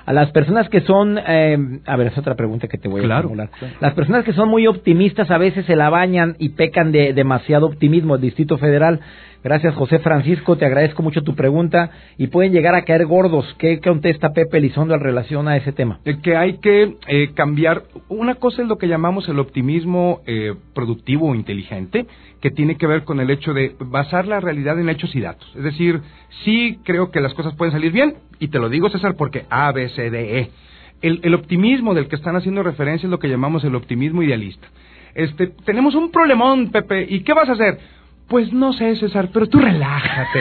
A 0.07 0.13
las 0.13 0.31
personas 0.31 0.69
que 0.69 0.83
son, 0.83 1.19
eh, 1.19 1.81
a 1.85 1.97
ver, 1.97 2.07
es 2.07 2.17
otra 2.17 2.37
pregunta 2.37 2.69
que 2.69 2.79
te 2.79 2.89
voy 2.89 3.05
a 3.05 3.21
formular. 3.21 3.51
Las 3.81 3.93
personas 3.95 4.25
que 4.25 4.33
son 4.33 4.49
muy 4.49 4.69
optimistas 4.69 5.33
a 5.33 5.37
veces 5.37 5.67
se 5.67 5.75
la 5.75 5.91
bañan 5.91 6.37
y 6.39 6.51
pecan 6.51 6.93
de 6.93 7.13
demasiado 7.13 7.67
optimismo. 7.67 8.15
El 8.15 8.21
Distrito 8.21 8.57
Federal 8.57 9.01
Gracias, 9.47 9.77
José 9.77 10.01
Francisco. 10.01 10.57
Te 10.57 10.67
agradezco 10.67 11.05
mucho 11.05 11.23
tu 11.23 11.37
pregunta. 11.37 11.89
Y 12.19 12.27
pueden 12.27 12.51
llegar 12.51 12.75
a 12.75 12.83
caer 12.83 13.07
gordos. 13.07 13.47
¿Qué 13.61 13.79
contesta 13.79 14.33
Pepe 14.33 14.59
Elizondo 14.59 14.93
en 14.95 15.01
relación 15.01 15.47
a 15.47 15.57
ese 15.57 15.71
tema? 15.71 16.01
Que 16.21 16.37
hay 16.37 16.59
que 16.59 16.97
eh, 17.07 17.31
cambiar. 17.33 17.85
Una 18.09 18.35
cosa 18.35 18.63
es 18.63 18.67
lo 18.67 18.77
que 18.77 18.89
llamamos 18.89 19.29
el 19.29 19.39
optimismo 19.39 20.21
eh, 20.27 20.53
productivo 20.75 21.29
o 21.29 21.37
inteligente, 21.37 22.07
que 22.41 22.51
tiene 22.51 22.77
que 22.77 22.89
ver 22.89 23.05
con 23.05 23.21
el 23.21 23.31
hecho 23.31 23.55
de 23.55 23.77
basar 23.79 24.27
la 24.27 24.41
realidad 24.41 24.81
en 24.81 24.89
hechos 24.89 25.15
y 25.15 25.21
datos. 25.21 25.49
Es 25.55 25.63
decir, 25.63 26.01
sí 26.45 26.81
creo 26.83 27.13
que 27.13 27.21
las 27.21 27.33
cosas 27.33 27.55
pueden 27.55 27.71
salir 27.71 27.93
bien, 27.93 28.15
y 28.41 28.49
te 28.49 28.59
lo 28.59 28.69
digo, 28.69 28.89
César, 28.89 29.15
porque 29.17 29.45
A, 29.49 29.71
B, 29.71 29.89
C, 29.91 30.11
D, 30.11 30.41
E. 30.41 30.51
El, 31.03 31.21
el 31.23 31.35
optimismo 31.35 31.95
del 31.95 32.09
que 32.09 32.17
están 32.17 32.35
haciendo 32.35 32.65
referencia 32.65 33.07
es 33.07 33.13
lo 33.13 33.21
que 33.21 33.29
llamamos 33.29 33.63
el 33.63 33.77
optimismo 33.77 34.25
idealista. 34.25 34.67
Este, 35.15 35.47
tenemos 35.65 35.95
un 35.95 36.11
problemón, 36.11 36.71
Pepe, 36.73 37.07
¿y 37.09 37.21
qué 37.21 37.33
vas 37.33 37.49
a 37.49 37.53
hacer? 37.53 37.79
Pues 38.29 38.53
no 38.53 38.73
sé, 38.73 38.97
César, 38.97 39.29
pero 39.33 39.47
tú 39.47 39.61
relájate. 39.61 40.41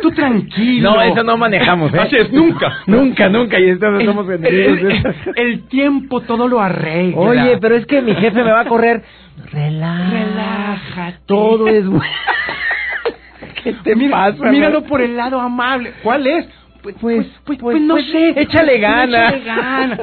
tú 0.00 0.10
tranquilo. 0.12 0.94
No, 0.94 1.02
eso 1.02 1.22
no 1.22 1.36
manejamos, 1.36 1.92
¿eh? 1.92 1.98
Así 1.98 2.16
es, 2.16 2.32
nunca. 2.32 2.78
nunca, 2.86 3.28
nunca. 3.28 3.60
Y 3.60 3.68
estamos 3.68 4.02
somos 4.02 4.28
el, 4.30 5.04
el, 5.36 5.68
tiempo 5.68 6.22
todo 6.22 6.48
lo 6.48 6.60
arregla. 6.60 7.20
Oye, 7.20 7.58
pero 7.58 7.76
es 7.76 7.84
que 7.86 8.00
mi 8.00 8.14
jefe 8.14 8.42
me 8.42 8.50
va 8.50 8.60
a 8.60 8.64
correr. 8.64 9.02
Relájate. 9.52 11.18
Todo 11.26 11.68
es 11.68 11.86
bueno. 11.86 12.04
¿Qué 13.62 13.74
te 13.74 14.10
pasa? 14.10 14.50
Míralo 14.50 14.84
por 14.84 15.02
el 15.02 15.16
lado 15.16 15.40
amable. 15.40 15.92
¿Cuál 16.02 16.26
es? 16.26 16.48
Pues, 16.84 16.96
pues, 17.00 17.26
pues, 17.46 17.58
pues, 17.58 17.80
no 17.80 17.96
sé, 17.96 18.34
échale 18.42 18.78
gana. 18.78 19.28
Échale 19.30 19.44
gana. 19.44 19.98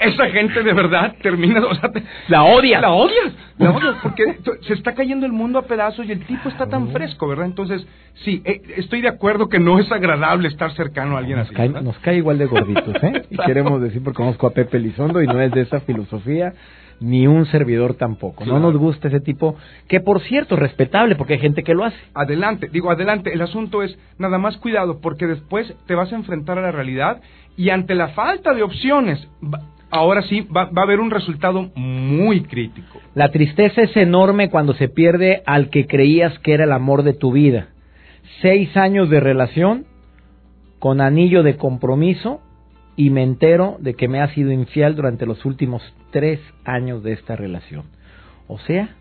esa 0.00 0.26
gente 0.30 0.64
de 0.64 0.72
verdad 0.72 1.14
termina, 1.22 1.64
o 1.64 1.74
sea, 1.76 1.88
la 2.26 2.42
odias. 2.42 2.82
La 2.82 2.90
odias, 2.90 3.32
la 3.58 3.70
odias, 3.76 3.94
porque 4.02 4.24
se 4.62 4.74
está 4.74 4.92
cayendo 4.94 5.24
el 5.24 5.30
mundo 5.30 5.60
a 5.60 5.62
pedazos 5.62 6.04
y 6.06 6.10
el 6.10 6.26
tipo 6.26 6.48
está 6.48 6.66
tan 6.66 6.88
fresco, 6.88 7.28
¿verdad? 7.28 7.46
Entonces, 7.46 7.86
sí, 8.24 8.42
estoy 8.76 9.02
de 9.02 9.08
acuerdo 9.08 9.48
que 9.48 9.60
no 9.60 9.78
es 9.78 9.92
agradable 9.92 10.48
estar 10.48 10.72
cercano 10.72 11.14
a 11.14 11.20
alguien 11.20 11.38
nos 11.38 11.46
así. 11.46 11.54
Cae, 11.54 11.68
nos 11.68 11.96
cae 12.00 12.16
igual 12.16 12.38
de 12.38 12.46
gorditos, 12.46 12.96
¿eh? 13.00 13.22
Y 13.30 13.36
queremos 13.36 13.80
decir, 13.80 14.02
porque 14.02 14.16
conozco 14.16 14.48
a 14.48 14.50
Pepe 14.50 14.80
Lizondo 14.80 15.22
y 15.22 15.28
no 15.28 15.40
es 15.40 15.52
de 15.52 15.60
esa 15.60 15.78
filosofía 15.78 16.54
ni 17.00 17.26
un 17.26 17.46
servidor 17.46 17.94
tampoco. 17.94 18.44
No 18.44 18.58
nos 18.58 18.76
gusta 18.76 19.08
ese 19.08 19.20
tipo, 19.20 19.56
que 19.88 20.00
por 20.00 20.20
cierto, 20.22 20.56
respetable, 20.56 21.16
porque 21.16 21.34
hay 21.34 21.40
gente 21.40 21.62
que 21.62 21.74
lo 21.74 21.84
hace. 21.84 21.96
Adelante, 22.14 22.68
digo 22.72 22.90
adelante, 22.90 23.32
el 23.32 23.42
asunto 23.42 23.82
es 23.82 23.98
nada 24.18 24.38
más 24.38 24.56
cuidado, 24.58 25.00
porque 25.00 25.26
después 25.26 25.74
te 25.86 25.94
vas 25.94 26.12
a 26.12 26.16
enfrentar 26.16 26.58
a 26.58 26.62
la 26.62 26.72
realidad 26.72 27.20
y 27.56 27.70
ante 27.70 27.94
la 27.94 28.08
falta 28.08 28.52
de 28.54 28.62
opciones, 28.62 29.28
ahora 29.90 30.22
sí 30.22 30.42
va, 30.42 30.66
va 30.66 30.82
a 30.82 30.84
haber 30.84 31.00
un 31.00 31.10
resultado 31.10 31.70
muy 31.74 32.42
crítico. 32.42 33.00
La 33.14 33.30
tristeza 33.30 33.82
es 33.82 33.96
enorme 33.96 34.50
cuando 34.50 34.74
se 34.74 34.88
pierde 34.88 35.42
al 35.46 35.70
que 35.70 35.86
creías 35.86 36.38
que 36.40 36.54
era 36.54 36.64
el 36.64 36.72
amor 36.72 37.02
de 37.02 37.14
tu 37.14 37.32
vida. 37.32 37.68
Seis 38.42 38.76
años 38.76 39.08
de 39.10 39.20
relación 39.20 39.86
con 40.78 41.00
anillo 41.00 41.42
de 41.42 41.56
compromiso 41.56 42.40
y 42.96 43.10
me 43.10 43.22
entero 43.22 43.76
de 43.80 43.94
que 43.94 44.08
me 44.08 44.20
ha 44.20 44.32
sido 44.34 44.52
infiel 44.52 44.94
durante 44.94 45.26
los 45.26 45.44
últimos 45.44 45.82
tres 46.10 46.40
años 46.64 47.02
de 47.02 47.12
esta 47.12 47.36
relación. 47.36 47.84
O 48.46 48.58
sea, 48.58 48.96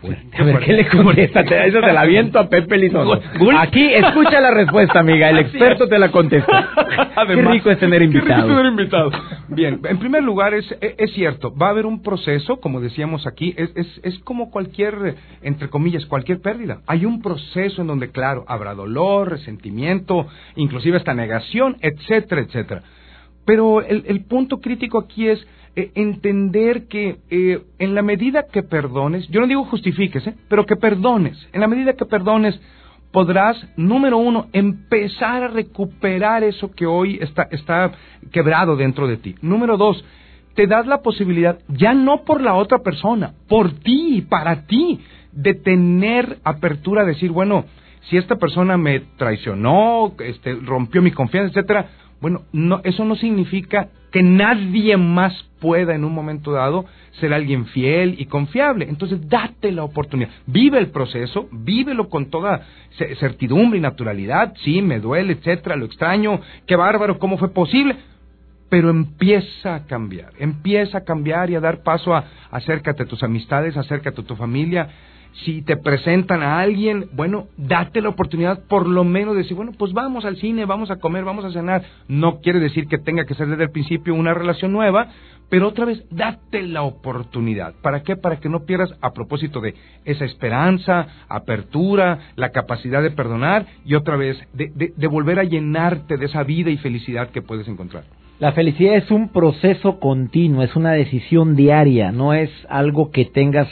A 0.00 0.44
ver, 0.44 0.58
¿qué 0.60 0.72
le 0.74 0.88
contesta? 0.88 1.40
Eso 1.40 1.80
te 1.80 1.92
la 1.92 2.04
viento 2.04 2.38
a 2.38 2.48
Pepe 2.48 2.78
Lizondo. 2.78 3.20
Aquí, 3.58 3.84
escucha 3.84 4.40
la 4.40 4.52
respuesta, 4.52 5.00
amiga. 5.00 5.28
El 5.28 5.38
experto 5.38 5.88
te 5.88 5.98
la 5.98 6.12
contesta. 6.12 6.70
qué 7.26 7.42
rico 7.42 7.70
es 7.70 7.80
tener 7.80 8.02
invitados. 8.02 8.28
Qué 8.28 8.34
rico 8.42 8.48
tener 8.48 8.66
invitados. 8.66 9.14
Bien, 9.48 9.80
en 9.82 9.98
primer 9.98 10.22
lugar, 10.22 10.54
es, 10.54 10.72
es 10.80 11.12
cierto, 11.14 11.52
va 11.54 11.68
a 11.68 11.70
haber 11.70 11.84
un 11.84 12.02
proceso, 12.02 12.60
como 12.60 12.80
decíamos 12.80 13.26
aquí, 13.26 13.54
es, 13.56 13.70
es, 13.74 14.00
es 14.04 14.18
como 14.20 14.50
cualquier, 14.50 15.16
entre 15.42 15.68
comillas, 15.68 16.06
cualquier 16.06 16.40
pérdida. 16.40 16.80
Hay 16.86 17.04
un 17.04 17.20
proceso 17.20 17.82
en 17.82 17.88
donde, 17.88 18.10
claro, 18.10 18.44
habrá 18.46 18.74
dolor, 18.74 19.30
resentimiento, 19.30 20.28
inclusive 20.54 20.96
hasta 20.96 21.12
negación, 21.12 21.76
etcétera, 21.80 22.42
etcétera. 22.42 22.82
Pero 23.44 23.82
el, 23.82 24.04
el 24.06 24.24
punto 24.24 24.60
crítico 24.60 24.98
aquí 24.98 25.26
es 25.26 25.44
eh, 25.80 25.92
entender 25.94 26.88
que 26.88 27.18
eh, 27.30 27.62
en 27.78 27.94
la 27.94 28.02
medida 28.02 28.46
que 28.52 28.64
perdones, 28.64 29.28
yo 29.28 29.40
no 29.40 29.46
digo 29.46 29.64
justifiques, 29.64 30.26
eh, 30.26 30.34
pero 30.48 30.66
que 30.66 30.74
perdones, 30.74 31.38
en 31.52 31.60
la 31.60 31.68
medida 31.68 31.92
que 31.92 32.04
perdones, 32.04 32.60
podrás, 33.12 33.56
número 33.76 34.18
uno, 34.18 34.48
empezar 34.52 35.44
a 35.44 35.46
recuperar 35.46 36.42
eso 36.42 36.72
que 36.72 36.84
hoy 36.84 37.20
está, 37.22 37.46
está 37.52 37.92
quebrado 38.32 38.74
dentro 38.74 39.06
de 39.06 39.18
ti. 39.18 39.36
Número 39.40 39.76
dos, 39.76 40.04
te 40.54 40.66
das 40.66 40.84
la 40.88 41.00
posibilidad, 41.00 41.60
ya 41.68 41.94
no 41.94 42.24
por 42.24 42.40
la 42.40 42.56
otra 42.56 42.80
persona, 42.80 43.34
por 43.46 43.70
ti, 43.70 44.26
para 44.28 44.66
ti, 44.66 44.98
de 45.30 45.54
tener 45.54 46.38
apertura 46.42 47.04
decir, 47.04 47.30
bueno, 47.30 47.66
si 48.10 48.16
esta 48.16 48.34
persona 48.34 48.76
me 48.76 48.98
traicionó, 49.16 50.12
este, 50.18 50.54
rompió 50.56 51.02
mi 51.02 51.12
confianza, 51.12 51.50
etcétera, 51.50 51.88
bueno, 52.20 52.42
no, 52.52 52.80
eso 52.84 53.04
no 53.04 53.16
significa 53.16 53.88
que 54.10 54.22
nadie 54.22 54.96
más 54.96 55.34
pueda 55.60 55.94
en 55.94 56.04
un 56.04 56.12
momento 56.12 56.52
dado 56.52 56.86
ser 57.20 57.32
alguien 57.32 57.66
fiel 57.66 58.14
y 58.18 58.26
confiable. 58.26 58.86
Entonces, 58.88 59.28
date 59.28 59.72
la 59.72 59.84
oportunidad. 59.84 60.30
Vive 60.46 60.78
el 60.78 60.90
proceso, 60.90 61.48
vívelo 61.52 62.08
con 62.08 62.30
toda 62.30 62.62
certidumbre 63.18 63.78
y 63.78 63.82
naturalidad. 63.82 64.54
Sí, 64.64 64.82
me 64.82 65.00
duele, 65.00 65.34
etcétera, 65.34 65.76
lo 65.76 65.86
extraño, 65.86 66.40
qué 66.66 66.76
bárbaro, 66.76 67.18
cómo 67.18 67.38
fue 67.38 67.52
posible. 67.52 67.96
Pero 68.68 68.90
empieza 68.90 69.76
a 69.76 69.86
cambiar, 69.86 70.32
empieza 70.38 70.98
a 70.98 71.04
cambiar 71.04 71.50
y 71.50 71.54
a 71.54 71.60
dar 71.60 71.82
paso 71.82 72.14
a 72.14 72.24
acércate 72.50 73.04
a 73.04 73.06
tus 73.06 73.22
amistades, 73.22 73.76
acércate 73.76 74.20
a 74.20 74.24
tu 74.24 74.36
familia. 74.36 74.90
Si 75.44 75.62
te 75.62 75.76
presentan 75.76 76.42
a 76.42 76.60
alguien, 76.60 77.06
bueno, 77.12 77.46
date 77.56 78.00
la 78.00 78.08
oportunidad 78.08 78.64
por 78.66 78.86
lo 78.86 79.04
menos 79.04 79.34
de 79.34 79.42
decir, 79.42 79.56
bueno, 79.56 79.72
pues 79.76 79.92
vamos 79.92 80.24
al 80.24 80.36
cine, 80.36 80.64
vamos 80.64 80.90
a 80.90 80.96
comer, 80.96 81.24
vamos 81.24 81.44
a 81.44 81.52
cenar. 81.52 81.82
No 82.08 82.40
quiere 82.40 82.58
decir 82.58 82.86
que 82.88 82.98
tenga 82.98 83.24
que 83.24 83.34
ser 83.34 83.48
desde 83.48 83.64
el 83.64 83.70
principio 83.70 84.14
una 84.14 84.34
relación 84.34 84.72
nueva, 84.72 85.08
pero 85.48 85.68
otra 85.68 85.86
vez, 85.86 86.04
date 86.10 86.62
la 86.62 86.82
oportunidad. 86.82 87.74
¿Para 87.80 88.02
qué? 88.02 88.16
Para 88.16 88.36
que 88.36 88.48
no 88.48 88.64
pierdas 88.64 88.94
a 89.00 89.12
propósito 89.12 89.60
de 89.60 89.74
esa 90.04 90.24
esperanza, 90.24 91.06
apertura, 91.28 92.32
la 92.36 92.50
capacidad 92.50 93.02
de 93.02 93.10
perdonar 93.10 93.66
y 93.84 93.94
otra 93.94 94.16
vez 94.16 94.38
de, 94.52 94.92
de 94.94 95.06
volver 95.06 95.38
a 95.38 95.44
llenarte 95.44 96.16
de 96.16 96.26
esa 96.26 96.42
vida 96.42 96.70
y 96.70 96.76
felicidad 96.76 97.30
que 97.30 97.42
puedes 97.42 97.66
encontrar. 97.68 98.04
La 98.38 98.52
felicidad 98.52 98.94
es 98.94 99.10
un 99.10 99.30
proceso 99.30 99.98
continuo, 99.98 100.62
es 100.62 100.76
una 100.76 100.92
decisión 100.92 101.56
diaria, 101.56 102.12
no 102.12 102.34
es 102.34 102.50
algo 102.68 103.10
que 103.10 103.24
tengas 103.24 103.68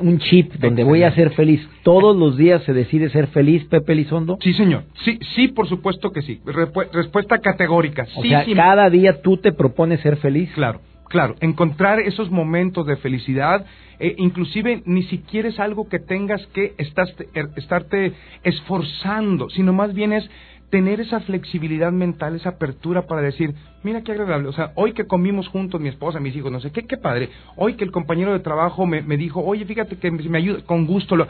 un 0.00 0.18
chip 0.18 0.54
donde 0.54 0.84
voy 0.84 1.02
a 1.02 1.12
ser 1.12 1.30
feliz. 1.30 1.66
Todos 1.82 2.16
los 2.16 2.36
días 2.36 2.62
se 2.64 2.72
decide 2.72 3.08
ser 3.10 3.28
feliz, 3.28 3.64
Pepe 3.64 3.94
Lizondo. 3.94 4.38
Sí, 4.40 4.52
señor. 4.52 4.84
Sí, 5.04 5.18
sí, 5.34 5.48
por 5.48 5.68
supuesto 5.68 6.10
que 6.10 6.22
sí. 6.22 6.40
respuesta 6.92 7.38
categórica. 7.38 8.06
O 8.16 8.22
sea, 8.22 8.44
cada 8.54 8.90
día 8.90 9.22
tú 9.22 9.36
te 9.36 9.52
propones 9.52 10.00
ser 10.00 10.16
feliz. 10.16 10.50
Claro, 10.54 10.80
claro. 11.08 11.36
Encontrar 11.40 12.00
esos 12.00 12.30
momentos 12.30 12.86
de 12.86 12.96
felicidad, 12.96 13.64
eh, 13.98 14.14
inclusive 14.18 14.82
ni 14.84 15.04
siquiera 15.04 15.48
es 15.48 15.60
algo 15.60 15.88
que 15.88 15.98
tengas 15.98 16.44
que 16.48 16.74
er, 17.34 17.48
estarte 17.56 18.12
esforzando, 18.42 19.48
sino 19.50 19.72
más 19.72 19.94
bien 19.94 20.12
es 20.12 20.28
tener 20.70 21.00
esa 21.00 21.20
flexibilidad 21.20 21.92
mental, 21.92 22.34
esa 22.34 22.50
apertura 22.50 23.06
para 23.06 23.22
decir, 23.22 23.54
mira 23.82 24.02
qué 24.02 24.12
agradable, 24.12 24.48
o 24.48 24.52
sea, 24.52 24.72
hoy 24.74 24.92
que 24.92 25.06
comimos 25.06 25.48
juntos, 25.48 25.80
mi 25.80 25.88
esposa, 25.88 26.20
mis 26.20 26.34
hijos, 26.34 26.50
no 26.50 26.60
sé, 26.60 26.70
qué, 26.72 26.86
qué 26.86 26.96
padre, 26.96 27.30
hoy 27.56 27.74
que 27.74 27.84
el 27.84 27.92
compañero 27.92 28.32
de 28.32 28.40
trabajo 28.40 28.86
me, 28.86 29.02
me 29.02 29.16
dijo, 29.16 29.40
oye, 29.44 29.64
fíjate 29.64 29.96
que 29.96 30.10
me 30.10 30.38
ayuda, 30.38 30.62
con 30.64 30.86
gusto 30.86 31.16
lo... 31.16 31.28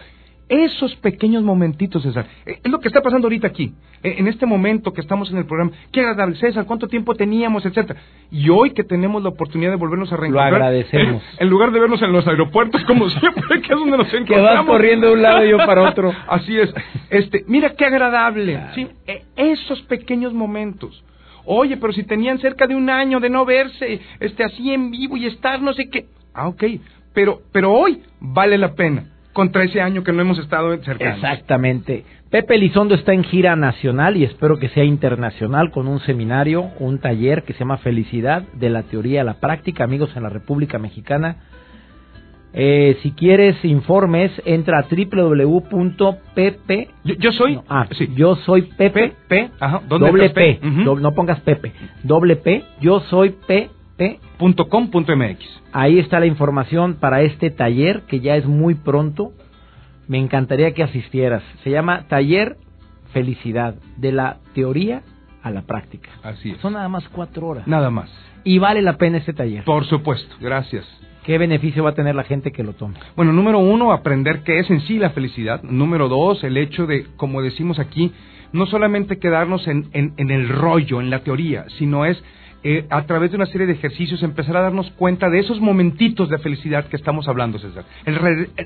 Esos 0.49 0.95
pequeños 0.97 1.43
momentitos, 1.43 2.05
César, 2.05 2.27
eh, 2.47 2.61
es 2.63 2.71
lo 2.71 2.79
que 2.79 2.87
está 2.87 3.03
pasando 3.03 3.27
ahorita 3.27 3.49
aquí, 3.49 3.75
eh, 4.05 4.15
en 4.19 4.29
este 4.29 4.47
momento 4.47 4.93
que 4.93 5.01
estamos 5.01 5.29
en 5.33 5.39
el 5.39 5.45
programa. 5.45 5.73
Qué 5.91 6.01
agradable, 6.01 6.37
César, 6.37 6.67
cuánto 6.67 6.87
tiempo 6.87 7.17
teníamos, 7.17 7.67
etcétera. 7.67 8.01
Y 8.31 8.49
hoy 8.49 8.71
que 8.71 8.85
tenemos 8.85 9.25
la 9.25 9.31
oportunidad 9.31 9.73
de 9.73 9.77
volvernos 9.77 10.13
a 10.13 10.17
reencontrar. 10.17 10.51
Lo 10.53 10.57
agradecemos. 10.57 11.23
En 11.41 11.49
lugar 11.49 11.73
de 11.73 11.81
vernos 11.81 12.01
en 12.01 12.13
los 12.13 12.25
aeropuertos, 12.29 12.85
como 12.85 13.11
siempre, 13.11 13.61
que 13.61 13.73
es 13.73 13.79
donde 13.79 13.97
nos 13.97 14.07
encontramos. 14.07 14.51
Que 14.51 14.57
vas 14.57 14.67
corriendo 14.67 15.09
de 15.09 15.13
un 15.15 15.23
lado 15.23 15.45
y 15.45 15.51
yo 15.51 15.57
para 15.57 15.83
otro. 15.83 16.13
Así 16.29 16.57
es. 16.57 16.73
Este, 17.11 17.45
mira 17.49 17.75
qué 17.75 17.85
agradable. 17.85 18.61
¿sí? 18.77 18.87
Esos 19.35 19.83
pequeños 19.83 20.33
momentos. 20.33 21.05
Oye, 21.45 21.77
pero 21.77 21.93
si 21.93 22.05
tenían 22.05 22.39
cerca 22.39 22.69
de 22.69 22.77
un 22.77 22.89
año 22.89 23.19
de 23.19 23.31
no 23.31 23.45
verse, 23.45 24.01
este, 24.21 24.45
así 24.45 24.73
en 24.73 24.93
vivo 24.93 25.17
y 25.17 25.27
estar, 25.27 25.61
no 25.61 25.73
sé 25.73 25.89
qué. 25.91 26.07
Ah, 26.35 26.47
ok. 26.47 26.65
Pero, 27.13 27.41
pero 27.53 27.73
hoy 27.73 28.03
vale 28.21 28.59
la 28.59 28.75
pena 28.75 29.16
contra 29.37 29.64
ese 29.64 29.83
año 29.83 30.03
que 30.03 30.14
no 30.14 30.22
hemos 30.22 30.38
estado 30.38 30.75
cercanos. 30.79 31.16
Exactamente. 31.16 32.07
Pepe 32.31 32.57
Lizondo 32.57 32.94
está 32.94 33.12
en 33.12 33.22
gira 33.22 33.55
nacional 33.55 34.16
y 34.16 34.25
espero 34.25 34.59
que 34.59 34.70
sea 34.70 34.83
internacional 34.83 35.70
con 35.70 35.88
un 35.88 36.01
seminario, 36.01 36.70
un 36.81 37.01
taller 37.01 37.42
que 37.42 37.53
se 37.53 37.59
llama 37.59 37.77
Felicidad 37.77 38.44
de 38.55 38.70
la 38.70 38.85
teoría 38.85 39.20
a 39.20 39.25
la 39.25 39.35
práctica, 39.35 39.85
amigos 39.85 40.11
en 40.16 40.22
la 40.22 40.31
República 40.31 40.79
Mexicana. 40.79 41.37
Eh, 42.55 42.96
si 43.03 43.11
quieres 43.11 43.62
informes, 43.62 44.33
entra 44.46 44.79
a 44.79 44.87
www.pepe. 44.90 46.88
Yo, 47.05 47.14
yo 47.16 47.33
soy. 47.33 47.61
ah, 47.68 47.87
sí. 47.90 48.09
Yo 48.16 48.37
soy 48.37 48.62
Pepe. 48.62 49.12
P, 49.29 49.51
ajá, 49.61 49.83
doble 49.87 50.31
P. 50.31 50.61
no 50.62 51.12
pongas 51.12 51.40
Pepe. 51.40 51.72
Doble 52.03 52.37
P. 52.37 52.64
Yo 52.81 53.01
soy 53.01 53.35
P 53.46 53.68
.com.mx. 53.99 55.39
Ahí 55.73 55.99
está 55.99 56.21
la 56.21 56.27
información 56.27 56.95
para 56.95 57.23
este 57.23 57.51
taller 57.51 58.03
que 58.03 58.21
ya 58.21 58.37
es 58.37 58.47
muy 58.47 58.75
pronto. 58.75 59.33
Me 60.09 60.19
encantaría 60.19 60.73
que 60.73 60.83
asistieras. 60.83 61.43
Se 61.65 61.71
llama 61.71 62.07
Taller 62.09 62.57
Felicidad, 63.13 63.75
de 63.97 64.13
la 64.13 64.39
teoría 64.55 65.03
a 65.43 65.51
la 65.51 65.63
práctica. 65.63 66.11
Así 66.23 66.51
es. 66.51 66.59
Son 66.59 66.75
nada 66.75 66.89
más 66.89 67.09
cuatro 67.09 67.47
horas. 67.47 67.67
Nada 67.67 67.89
más. 67.89 68.11
Y 68.45 68.59
vale 68.59 68.83
la 68.83 68.99
pena 68.99 69.19
este 69.19 69.33
taller. 69.33 69.65
Por 69.65 69.87
supuesto, 69.87 70.37
gracias. 70.41 70.85
¿Qué 71.25 71.39
beneficio 71.39 71.83
va 71.83 71.91
a 71.91 71.95
tener 71.95 72.15
la 72.15 72.25
gente 72.25 72.53
que 72.53 72.63
lo 72.63 72.75
tome? 72.75 72.95
Bueno, 73.17 73.33
número 73.33 73.59
uno, 73.59 73.93
aprender 73.93 74.43
qué 74.45 74.61
es 74.61 74.71
en 74.71 74.81
sí 74.83 74.99
la 74.99 75.11
felicidad. 75.11 75.63
Número 75.63 76.09
dos, 76.09 76.45
el 76.45 76.57
hecho 76.57 76.87
de, 76.87 77.07
como 77.17 77.43
decimos 77.43 77.79
aquí, 77.79 78.13
no 78.53 78.67
solamente 78.67 79.19
quedarnos 79.19 79.67
en, 79.67 79.89
en 79.93 80.31
el 80.31 80.49
rollo, 80.49 81.01
en 81.01 81.11
la 81.11 81.21
teoría, 81.21 81.67
sino 81.79 82.05
es 82.05 82.23
eh, 82.69 82.85
a 82.91 83.07
través 83.07 83.31
de 83.31 83.37
una 83.37 83.47
serie 83.47 83.65
de 83.69 83.75
ejercicios, 83.75 84.25
empezar 84.25 84.57
a 84.57 84.63
darnos 84.63 84.91
cuenta 84.97 85.31
de 85.31 85.39
esos 85.39 85.61
momentitos 85.61 86.29
de 86.29 86.39
felicidad 86.39 86.87
que 86.87 86.97
estamos 86.97 87.29
hablando, 87.29 87.61
César. 87.61 87.85
El 88.05 88.19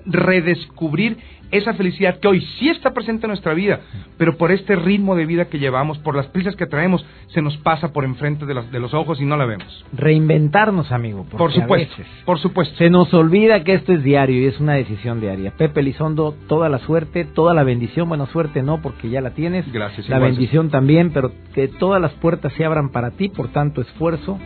redescubrir 0.07 1.19
esa 1.51 1.75
felicidad 1.75 2.19
que 2.19 2.27
hoy 2.27 2.41
sí 2.59 2.71
está 2.71 2.95
presente 2.95 3.27
en 3.27 3.29
nuestra 3.29 3.53
vida, 3.53 3.81
pero 4.17 4.39
por 4.39 4.53
este 4.53 4.75
ritmo 4.75 5.17
de 5.17 5.27
vida 5.27 5.51
que 5.51 5.59
llevamos, 5.59 5.99
por 5.99 6.17
las 6.17 6.29
prisas 6.29 6.57
que 6.57 6.65
traemos, 6.65 7.05
se 7.27 7.43
nos 7.43 7.59
pasa 7.59 7.93
por 7.93 8.05
enfrente 8.05 8.47
de, 8.47 8.55
los, 8.55 8.71
de 8.73 8.81
los 8.81 8.95
ojos 8.95 9.21
y 9.21 9.27
no 9.27 9.37
la 9.37 9.45
vemos. 9.45 9.85
Reinventarnos, 9.93 10.93
amigo. 10.93 11.27
Por 11.27 11.53
supuesto, 11.53 12.03
por 12.25 12.39
supuesto. 12.39 12.77
Se 12.77 12.89
nos 12.89 13.13
olvida 13.13 13.65
que 13.65 13.75
esto 13.75 13.93
es 13.93 14.03
diario 14.03 14.41
y 14.41 14.47
es 14.47 14.61
una 14.61 14.75
decisión 14.75 15.21
diaria. 15.21 15.53
Pepe 15.59 15.83
Lizondo, 15.83 16.35
toda 16.49 16.71
la 16.71 16.79
suerte, 16.79 17.27
toda 17.27 17.53
la 17.53 17.65
bendición. 17.65 18.09
Bueno, 18.09 18.25
suerte 18.27 18.63
no, 18.63 18.81
porque 18.81 19.11
ya 19.11 19.21
la 19.21 19.35
tienes. 19.35 19.71
Gracias. 19.71 20.09
La 20.09 20.19
bendición 20.19 20.71
también, 20.71 21.11
pero 21.13 21.33
que 21.53 21.69
todas 21.69 22.01
las 22.01 22.13
puertas 22.13 22.55
se 22.55 22.65
abran 22.65 22.91
para 22.91 23.11
ti, 23.11 23.29
por 23.29 23.49
tanto, 23.49 23.83
esfuerzo, 23.91 24.39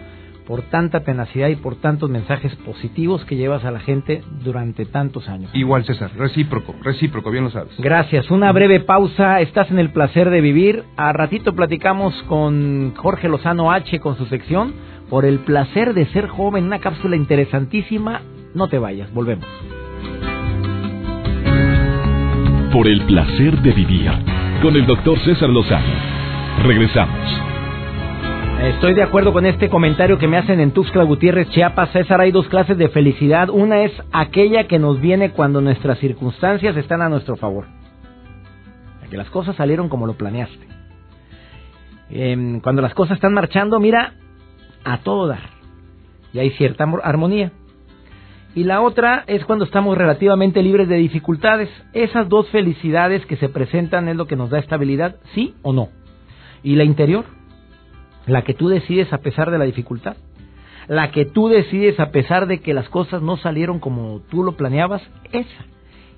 por 0.47 0.63
tanta 0.63 1.01
tenacidad 1.01 1.49
y 1.49 1.57
por 1.57 1.77
tantos 1.77 2.11
mensajes 2.11 2.55
positivos 2.57 3.25
que 3.25 3.37
llevas 3.37 3.65
a 3.65 3.71
la 3.71 3.81
gente 3.81 4.23
durante 4.43 4.85
tantos 4.85 5.29
años. 5.29 5.51
Igual, 5.55 5.85
César, 5.85 6.11
recíproco, 6.17 6.75
recíproco, 6.83 7.31
bien 7.31 7.45
lo 7.45 7.51
sabes. 7.51 7.75
Gracias. 7.79 8.31
Una 8.31 8.53
breve 8.53 8.81
pausa. 8.81 9.41
Estás 9.41 9.71
en 9.71 9.79
el 9.79 9.91
placer 9.91 10.31
de 10.31 10.41
vivir. 10.41 10.85
A 10.97 11.13
ratito 11.13 11.55
platicamos 11.55 12.15
con 12.25 12.95
Jorge 12.97 13.29
Lozano 13.29 13.73
H 13.73 14.01
con 14.01 14.17
su 14.17 14.27
sección 14.27 14.75
por 15.09 15.25
el 15.25 15.41
placer 15.41 15.95
de 15.95 16.07
ser 16.07 16.29
joven. 16.29 16.65
Una 16.65 16.81
cápsula 16.81 17.17
interesantísima. 17.17 18.21
No 18.55 18.69
te 18.69 18.79
vayas, 18.79 19.13
volvemos. 19.13 19.47
Por 22.73 22.89
el 22.89 23.03
placer 23.07 23.63
de 23.63 23.73
vivir 23.73 24.11
con 24.61 24.77
el 24.77 24.85
doctor 24.87 25.19
César 25.21 25.49
Lozano. 25.49 25.87
Regresamos. 26.65 27.44
Estoy 28.63 28.95
de 28.95 29.03
acuerdo 29.03 29.33
con 29.33 29.45
este 29.47 29.69
comentario 29.69 30.19
que 30.19 30.29
me 30.29 30.39
hacen 30.39 30.61
en 30.61 30.71
Tuxtla 30.71 31.05
Gutiérrez, 31.05 31.51
Chiapas. 31.51 31.91
César, 31.91 32.21
hay 32.21 32.31
dos 32.31 32.49
clases 32.49 32.79
de 32.79 32.89
felicidad. 32.89 33.51
Una 33.51 33.83
es 33.83 33.93
aquella 34.13 34.67
que 34.67 34.79
nos 34.79 35.01
viene 35.01 35.33
cuando 35.33 35.61
nuestras 35.61 35.99
circunstancias 35.99 36.77
están 36.77 37.03
a 37.03 37.09
nuestro 37.09 37.37
favor. 37.37 37.67
Que 39.11 39.17
las 39.17 39.29
cosas 39.31 39.57
salieron 39.57 39.89
como 39.89 40.07
lo 40.07 40.15
planeaste. 40.15 40.67
Em, 42.11 42.61
cuando 42.61 42.81
las 42.81 42.95
cosas 42.95 43.17
están 43.17 43.35
marchando, 43.35 43.81
mira, 43.81 44.15
a 44.85 44.99
todo 44.99 45.27
dar. 45.27 45.51
Y 46.33 46.39
hay 46.39 46.51
cierta 46.51 46.85
armonía. 47.03 47.53
Y 48.55 48.65
la 48.65 48.81
otra 48.83 49.25
es 49.27 49.45
cuando 49.45 49.65
estamos 49.65 49.99
relativamente 49.99 50.63
libres 50.63 50.89
de 50.89 50.97
dificultades. 50.97 51.69
Esas 51.93 52.29
dos 52.29 52.49
felicidades 52.51 53.27
que 53.27 53.37
se 53.37 53.49
presentan 53.49 54.09
es 54.09 54.17
lo 54.17 54.27
que 54.27 54.37
nos 54.37 54.51
da 54.51 54.59
estabilidad, 54.59 55.17
sí 55.35 55.55
o 55.63 55.73
no. 55.73 55.89
Y 56.63 56.77
la 56.77 56.85
interior, 56.85 57.25
la 58.27 58.43
que 58.43 58.55
tú 58.55 58.69
decides 58.69 59.13
a 59.13 59.19
pesar 59.19 59.51
de 59.51 59.59
la 59.59 59.65
dificultad, 59.65 60.17
la 60.89 61.11
que 61.11 61.25
tú 61.25 61.49
decides 61.49 61.99
a 62.01 62.11
pesar 62.11 62.47
de 62.47 62.61
que 62.61 62.75
las 62.75 62.89
cosas 62.89 63.23
no 63.23 63.37
salieron 63.37 63.81
como 63.81 64.21
tú 64.31 64.43
lo 64.43 64.57
planeabas, 64.57 65.03
esa, 65.33 65.65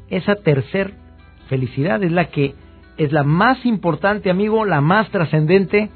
esa 0.09 0.35
tercer 0.37 0.95
felicidad 1.49 2.03
es 2.03 2.13
la 2.13 2.27
que 2.27 2.55
es 2.97 3.13
la 3.13 3.25
más 3.25 3.65
importante, 3.67 4.31
amigo, 4.31 4.65
la 4.65 4.81
más 4.81 5.11
trascendente 5.11 5.91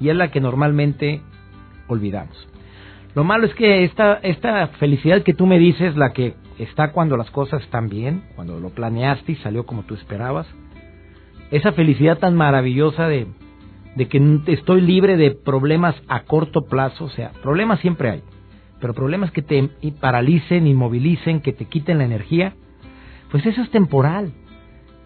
y 0.00 0.08
es 0.08 0.16
la 0.16 0.30
que 0.30 0.40
normalmente 0.40 1.20
olvidamos. 1.88 2.48
Lo 3.14 3.24
malo 3.24 3.46
es 3.46 3.54
que 3.54 3.84
esta, 3.84 4.14
esta 4.22 4.68
felicidad 4.78 5.22
que 5.22 5.34
tú 5.34 5.46
me 5.46 5.58
dices, 5.58 5.96
la 5.96 6.12
que 6.12 6.34
está 6.58 6.92
cuando 6.92 7.16
las 7.16 7.30
cosas 7.30 7.62
están 7.62 7.88
bien, 7.88 8.22
cuando 8.34 8.58
lo 8.60 8.70
planeaste 8.70 9.32
y 9.32 9.36
salió 9.36 9.66
como 9.66 9.82
tú 9.84 9.94
esperabas, 9.94 10.46
esa 11.50 11.72
felicidad 11.72 12.18
tan 12.18 12.34
maravillosa 12.34 13.06
de 13.06 13.26
de 13.96 14.08
que 14.08 14.40
estoy 14.46 14.80
libre 14.80 15.16
de 15.16 15.30
problemas 15.30 15.94
a 16.08 16.20
corto 16.24 16.64
plazo, 16.64 17.04
o 17.04 17.10
sea, 17.10 17.30
problemas 17.42 17.80
siempre 17.80 18.10
hay, 18.10 18.22
pero 18.80 18.94
problemas 18.94 19.30
que 19.30 19.42
te 19.42 19.70
paralicen, 20.00 20.66
inmovilicen, 20.66 21.40
que 21.40 21.52
te 21.52 21.66
quiten 21.66 21.98
la 21.98 22.04
energía, 22.04 22.54
pues 23.30 23.46
eso 23.46 23.62
es 23.62 23.70
temporal. 23.70 24.32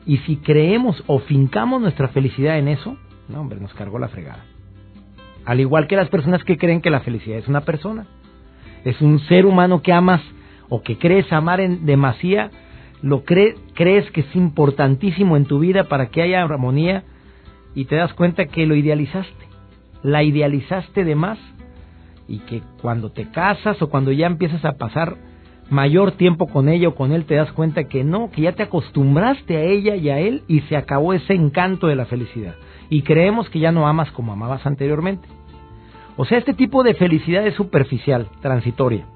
Y 0.07 0.19
si 0.19 0.37
creemos 0.37 1.03
o 1.07 1.19
fincamos 1.19 1.81
nuestra 1.81 2.09
felicidad 2.09 2.59
en 2.59 2.69
eso, 2.69 2.97
no, 3.29 3.41
hombre, 3.41 3.61
nos 3.61 3.75
cargó 3.75 3.99
la 3.99 4.09
fregada. 4.09 4.45
Al 5.45 5.61
igual 5.61 5.87
que 5.87 5.97
las 5.97 6.09
personas 6.09 6.45
que 6.45 6.57
creen 6.57 6.81
que 6.81 6.91
la 6.91 7.01
felicidad 7.01 7.39
es 7.39 7.49
una 7.49 7.63
persona, 7.63 8.07
es 8.85 9.01
un 9.01 9.21
ser 9.21 9.47
humano 9.47 9.83
que 9.83 9.93
amas 9.93 10.23
o 10.69 10.83
que 10.83 10.99
crees 10.99 11.33
amar 11.33 11.61
en 11.61 11.87
demasía, 11.87 12.51
lo 13.03 13.25
crees 13.25 14.11
que 14.11 14.21
es 14.21 14.37
importantísimo 14.37 15.37
en 15.37 15.45
tu 15.45 15.59
vida 15.59 15.85
para 15.85 16.07
que 16.07 16.23
haya 16.23 16.43
armonía, 16.43 17.05
y 17.79 17.85
te 17.85 17.95
das 17.95 18.13
cuenta 18.13 18.47
que 18.47 18.67
lo 18.67 18.75
idealizaste, 18.75 19.47
la 20.03 20.25
idealizaste 20.25 21.05
de 21.05 21.15
más 21.15 21.39
y 22.27 22.41
que 22.41 22.61
cuando 22.83 23.13
te 23.13 23.31
casas 23.31 23.81
o 23.81 23.89
cuando 23.89 24.11
ya 24.11 24.27
empiezas 24.27 24.65
a 24.65 24.73
pasar 24.73 25.17
mayor 25.71 26.11
tiempo 26.11 26.49
con 26.49 26.69
ella 26.69 26.89
o 26.89 26.97
con 26.97 27.13
él 27.13 27.25
te 27.25 27.37
das 27.37 27.53
cuenta 27.53 27.85
que 27.85 28.03
no, 28.03 28.33
que 28.33 28.43
ya 28.43 28.53
te 28.57 28.65
acostumbraste 28.65 29.57
a 29.59 29.63
ella 29.63 29.95
y 29.95 30.11
a 30.11 30.19
él 30.19 30.43
y 30.49 30.63
se 30.63 30.77
acabó 30.77 31.13
ese 31.13 31.35
encanto 31.35 31.87
de 31.87 31.95
la 31.95 32.07
felicidad. 32.07 32.57
Y 32.91 33.03
creemos 33.03 33.49
que 33.49 33.61
ya 33.61 33.71
no 33.71 33.87
amas 33.87 34.11
como 34.11 34.33
amabas 34.33 34.67
anteriormente. 34.67 35.29
O 36.17 36.25
sea, 36.25 36.39
este 36.39 36.55
tipo 36.55 36.83
de 36.83 36.95
felicidad 36.95 37.47
es 37.47 37.55
superficial, 37.55 38.27
transitoria. 38.43 39.07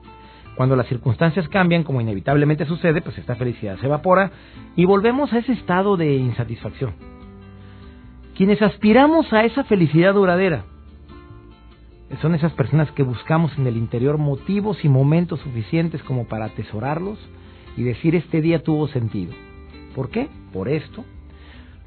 Cuando 0.55 0.77
las 0.77 0.87
circunstancias 0.87 1.49
cambian, 1.49 1.83
como 1.83 2.01
inevitablemente 2.01 2.65
sucede, 2.67 3.01
pues 3.01 3.19
esta 3.19 3.35
felicidad 3.35 3.77
se 3.79 3.87
evapora 3.87 4.31
y 4.77 4.85
volvemos 4.85 5.33
a 5.33 5.39
ese 5.39 5.51
estado 5.51 5.97
de 5.97 6.15
insatisfacción. 6.15 7.11
Quienes 8.37 8.63
aspiramos 8.63 9.31
a 9.33 9.45
esa 9.45 9.65
felicidad 9.65 10.15
duradera 10.15 10.65
son 12.21 12.35
esas 12.35 12.53
personas 12.53 12.91
que 12.93 13.03
buscamos 13.03 13.57
en 13.59 13.67
el 13.67 13.77
interior 13.77 14.19
motivos 14.19 14.85
y 14.85 14.89
momentos 14.89 15.41
suficientes 15.41 16.03
como 16.03 16.27
para 16.27 16.47
atesorarlos 16.47 17.19
y 17.77 17.83
decir 17.83 18.15
este 18.15 18.41
día 18.41 18.63
tuvo 18.63 18.89
sentido. 18.89 19.33
¿Por 19.95 20.11
qué? 20.11 20.29
Por 20.53 20.69
esto, 20.69 21.05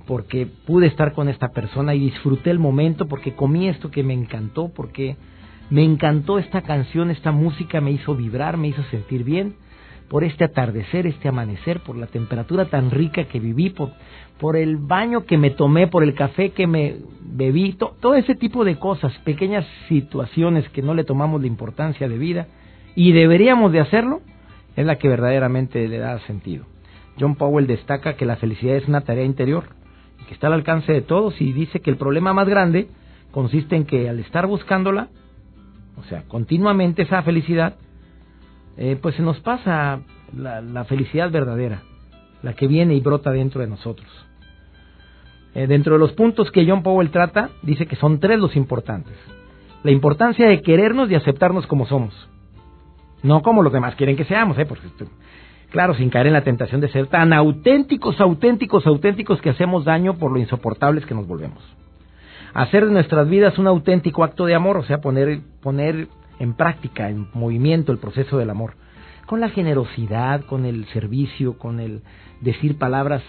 porque 0.07 0.45
pude 0.45 0.87
estar 0.87 1.13
con 1.13 1.29
esta 1.29 1.49
persona 1.49 1.95
y 1.95 1.99
disfruté 1.99 2.51
el 2.51 2.59
momento, 2.59 3.07
porque 3.07 3.33
comí 3.33 3.67
esto 3.67 3.89
que 3.89 4.03
me 4.03 4.13
encantó, 4.13 4.69
porque 4.69 5.15
me 5.69 5.83
encantó 5.83 6.37
esta 6.37 6.61
canción, 6.61 7.09
esta 7.09 7.31
música 7.31 7.81
me 7.81 7.91
hizo 7.91 8.15
vibrar, 8.15 8.57
me 8.57 8.67
hizo 8.67 8.83
sentir 8.85 9.23
bien, 9.23 9.55
por 10.09 10.23
este 10.23 10.43
atardecer, 10.43 11.07
este 11.07 11.27
amanecer, 11.27 11.81
por 11.81 11.97
la 11.97 12.07
temperatura 12.07 12.65
tan 12.65 12.91
rica 12.91 13.25
que 13.25 13.39
viví, 13.39 13.71
por, 13.71 13.91
por 14.39 14.57
el 14.57 14.77
baño 14.77 15.25
que 15.25 15.37
me 15.37 15.49
tomé, 15.49 15.87
por 15.87 16.03
el 16.03 16.13
café 16.13 16.51
que 16.51 16.67
me 16.67 16.97
bebí, 17.21 17.73
todo 17.73 18.15
ese 18.15 18.35
tipo 18.35 18.65
de 18.65 18.77
cosas, 18.77 19.13
pequeñas 19.19 19.65
situaciones 19.87 20.67
que 20.69 20.81
no 20.81 20.93
le 20.93 21.03
tomamos 21.03 21.41
la 21.41 21.47
importancia 21.47 22.07
de 22.07 22.17
vida 22.17 22.47
y 22.95 23.11
deberíamos 23.11 23.71
de 23.71 23.79
hacerlo, 23.79 24.21
es 24.75 24.85
la 24.85 24.97
que 24.97 25.07
verdaderamente 25.07 25.87
le 25.87 25.97
da 25.97 26.19
sentido. 26.21 26.65
John 27.19 27.35
Powell 27.35 27.67
destaca 27.67 28.15
que 28.15 28.25
la 28.25 28.35
felicidad 28.35 28.75
es 28.75 28.87
una 28.87 29.01
tarea 29.01 29.23
interior, 29.23 29.69
que 30.27 30.33
está 30.33 30.47
al 30.47 30.53
alcance 30.53 30.91
de 30.91 31.01
todos 31.01 31.39
y 31.39 31.53
dice 31.53 31.79
que 31.79 31.89
el 31.89 31.97
problema 31.97 32.33
más 32.33 32.47
grande 32.47 32.87
consiste 33.31 33.75
en 33.75 33.85
que 33.85 34.09
al 34.09 34.19
estar 34.19 34.47
buscándola, 34.47 35.09
o 35.97 36.03
sea, 36.03 36.23
continuamente 36.27 37.03
esa 37.03 37.21
felicidad, 37.23 37.75
eh, 38.77 38.97
pues 39.01 39.15
se 39.15 39.21
nos 39.21 39.39
pasa 39.39 40.01
la, 40.35 40.83
felicidad 40.85 41.31
verdadera, 41.31 41.83
la 42.45 42.53
que 42.53 42.67
viene 42.67 42.93
y 42.93 42.99
brota 42.99 43.31
dentro 43.31 43.61
de 43.61 43.67
nosotros. 43.67 44.07
Eh, 45.55 45.65
dentro 45.65 45.93
de 45.93 45.99
los 45.99 46.11
puntos 46.11 46.51
que 46.51 46.63
John 46.69 46.83
Powell 46.83 47.09
trata, 47.09 47.49
dice 47.63 47.87
que 47.87 47.95
son 47.95 48.19
tres 48.19 48.37
los 48.37 48.55
importantes. 48.55 49.15
La 49.81 49.89
importancia 49.89 50.47
de 50.47 50.61
querernos 50.61 51.09
y 51.09 51.15
aceptarnos 51.15 51.65
como 51.65 51.87
somos. 51.87 52.13
No 53.23 53.41
como 53.41 53.63
los 53.63 53.73
demás 53.73 53.95
quieren 53.95 54.15
que 54.15 54.25
seamos, 54.25 54.59
¿eh? 54.59 54.67
Porque, 54.67 54.87
claro, 55.71 55.95
sin 55.95 56.11
caer 56.11 56.27
en 56.27 56.33
la 56.33 56.43
tentación 56.43 56.81
de 56.81 56.89
ser 56.89 57.07
tan 57.07 57.33
auténticos, 57.33 58.21
auténticos, 58.21 58.85
auténticos 58.85 59.41
que 59.41 59.49
hacemos 59.49 59.83
daño 59.83 60.19
por 60.19 60.31
lo 60.31 60.37
insoportables 60.37 61.03
que 61.07 61.15
nos 61.15 61.25
volvemos. 61.25 61.63
Hacer 62.53 62.85
de 62.85 62.91
nuestras 62.91 63.27
vidas 63.27 63.57
un 63.57 63.65
auténtico 63.65 64.23
acto 64.23 64.45
de 64.45 64.53
amor, 64.53 64.77
o 64.77 64.83
sea, 64.83 65.01
poner, 65.01 65.39
poner 65.63 66.09
en 66.37 66.53
práctica, 66.53 67.09
en 67.09 67.27
movimiento 67.33 67.91
el 67.91 67.97
proceso 67.97 68.37
del 68.37 68.51
amor, 68.51 68.75
con 69.25 69.39
la 69.39 69.49
generosidad, 69.49 70.45
con 70.45 70.65
el 70.65 70.85
servicio, 70.87 71.57
con 71.57 71.79
el 71.79 72.01
decir 72.41 72.77
palabras 72.77 73.23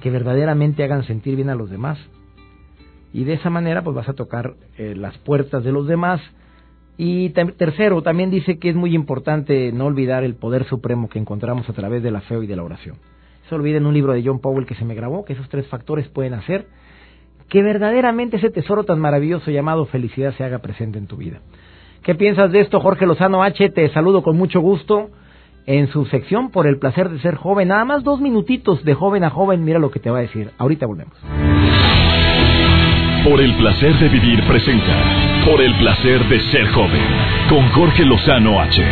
que 0.00 0.10
verdaderamente 0.10 0.82
hagan 0.84 1.04
sentir 1.04 1.36
bien 1.36 1.50
a 1.50 1.54
los 1.54 1.70
demás. 1.70 1.98
Y 3.12 3.24
de 3.24 3.34
esa 3.34 3.50
manera 3.50 3.82
pues 3.82 3.96
vas 3.96 4.08
a 4.08 4.14
tocar 4.14 4.54
eh, 4.76 4.94
las 4.96 5.16
puertas 5.18 5.64
de 5.64 5.72
los 5.72 5.86
demás. 5.86 6.20
Y 6.98 7.30
tercero, 7.30 8.02
también 8.02 8.30
dice 8.30 8.58
que 8.58 8.70
es 8.70 8.76
muy 8.76 8.94
importante 8.94 9.70
no 9.72 9.86
olvidar 9.86 10.24
el 10.24 10.34
poder 10.34 10.64
supremo 10.64 11.08
que 11.08 11.18
encontramos 11.18 11.68
a 11.68 11.74
través 11.74 12.02
de 12.02 12.10
la 12.10 12.22
fe 12.22 12.42
y 12.42 12.46
de 12.46 12.56
la 12.56 12.62
oración. 12.62 12.96
Se 13.48 13.54
olviden 13.54 13.86
un 13.86 13.94
libro 13.94 14.12
de 14.12 14.22
John 14.24 14.40
Powell 14.40 14.66
que 14.66 14.74
se 14.74 14.84
me 14.84 14.94
grabó, 14.94 15.24
que 15.24 15.34
esos 15.34 15.48
tres 15.48 15.66
factores 15.68 16.08
pueden 16.08 16.34
hacer 16.34 16.66
que 17.48 17.62
verdaderamente 17.62 18.36
ese 18.38 18.50
tesoro 18.50 18.84
tan 18.84 18.98
maravilloso 18.98 19.50
llamado 19.50 19.86
felicidad 19.86 20.34
se 20.36 20.44
haga 20.44 20.58
presente 20.58 20.98
en 20.98 21.06
tu 21.06 21.16
vida. 21.16 21.40
¿Qué 22.02 22.14
piensas 22.14 22.52
de 22.52 22.60
esto, 22.60 22.80
Jorge 22.80 23.06
Lozano 23.06 23.42
H? 23.42 23.70
Te 23.70 23.88
saludo 23.90 24.22
con 24.22 24.36
mucho 24.36 24.60
gusto 24.60 25.10
en 25.66 25.88
su 25.88 26.06
sección 26.06 26.50
por 26.50 26.66
el 26.66 26.78
placer 26.78 27.10
de 27.10 27.18
ser 27.18 27.34
joven. 27.34 27.68
Nada 27.68 27.84
más 27.84 28.04
dos 28.04 28.20
minutitos 28.20 28.84
de 28.84 28.94
joven 28.94 29.24
a 29.24 29.30
joven, 29.30 29.64
mira 29.64 29.78
lo 29.78 29.90
que 29.90 30.00
te 30.00 30.10
va 30.10 30.18
a 30.18 30.22
decir. 30.22 30.50
Ahorita 30.58 30.86
volvemos. 30.86 31.14
Por 33.24 33.40
el 33.40 33.52
placer 33.56 33.94
de 33.98 34.08
vivir 34.08 34.42
presenta. 34.44 35.44
Por 35.44 35.60
el 35.60 35.74
placer 35.78 36.24
de 36.28 36.40
ser 36.40 36.68
joven. 36.68 37.02
Con 37.48 37.68
Jorge 37.70 38.04
Lozano 38.04 38.60
H. 38.60 38.82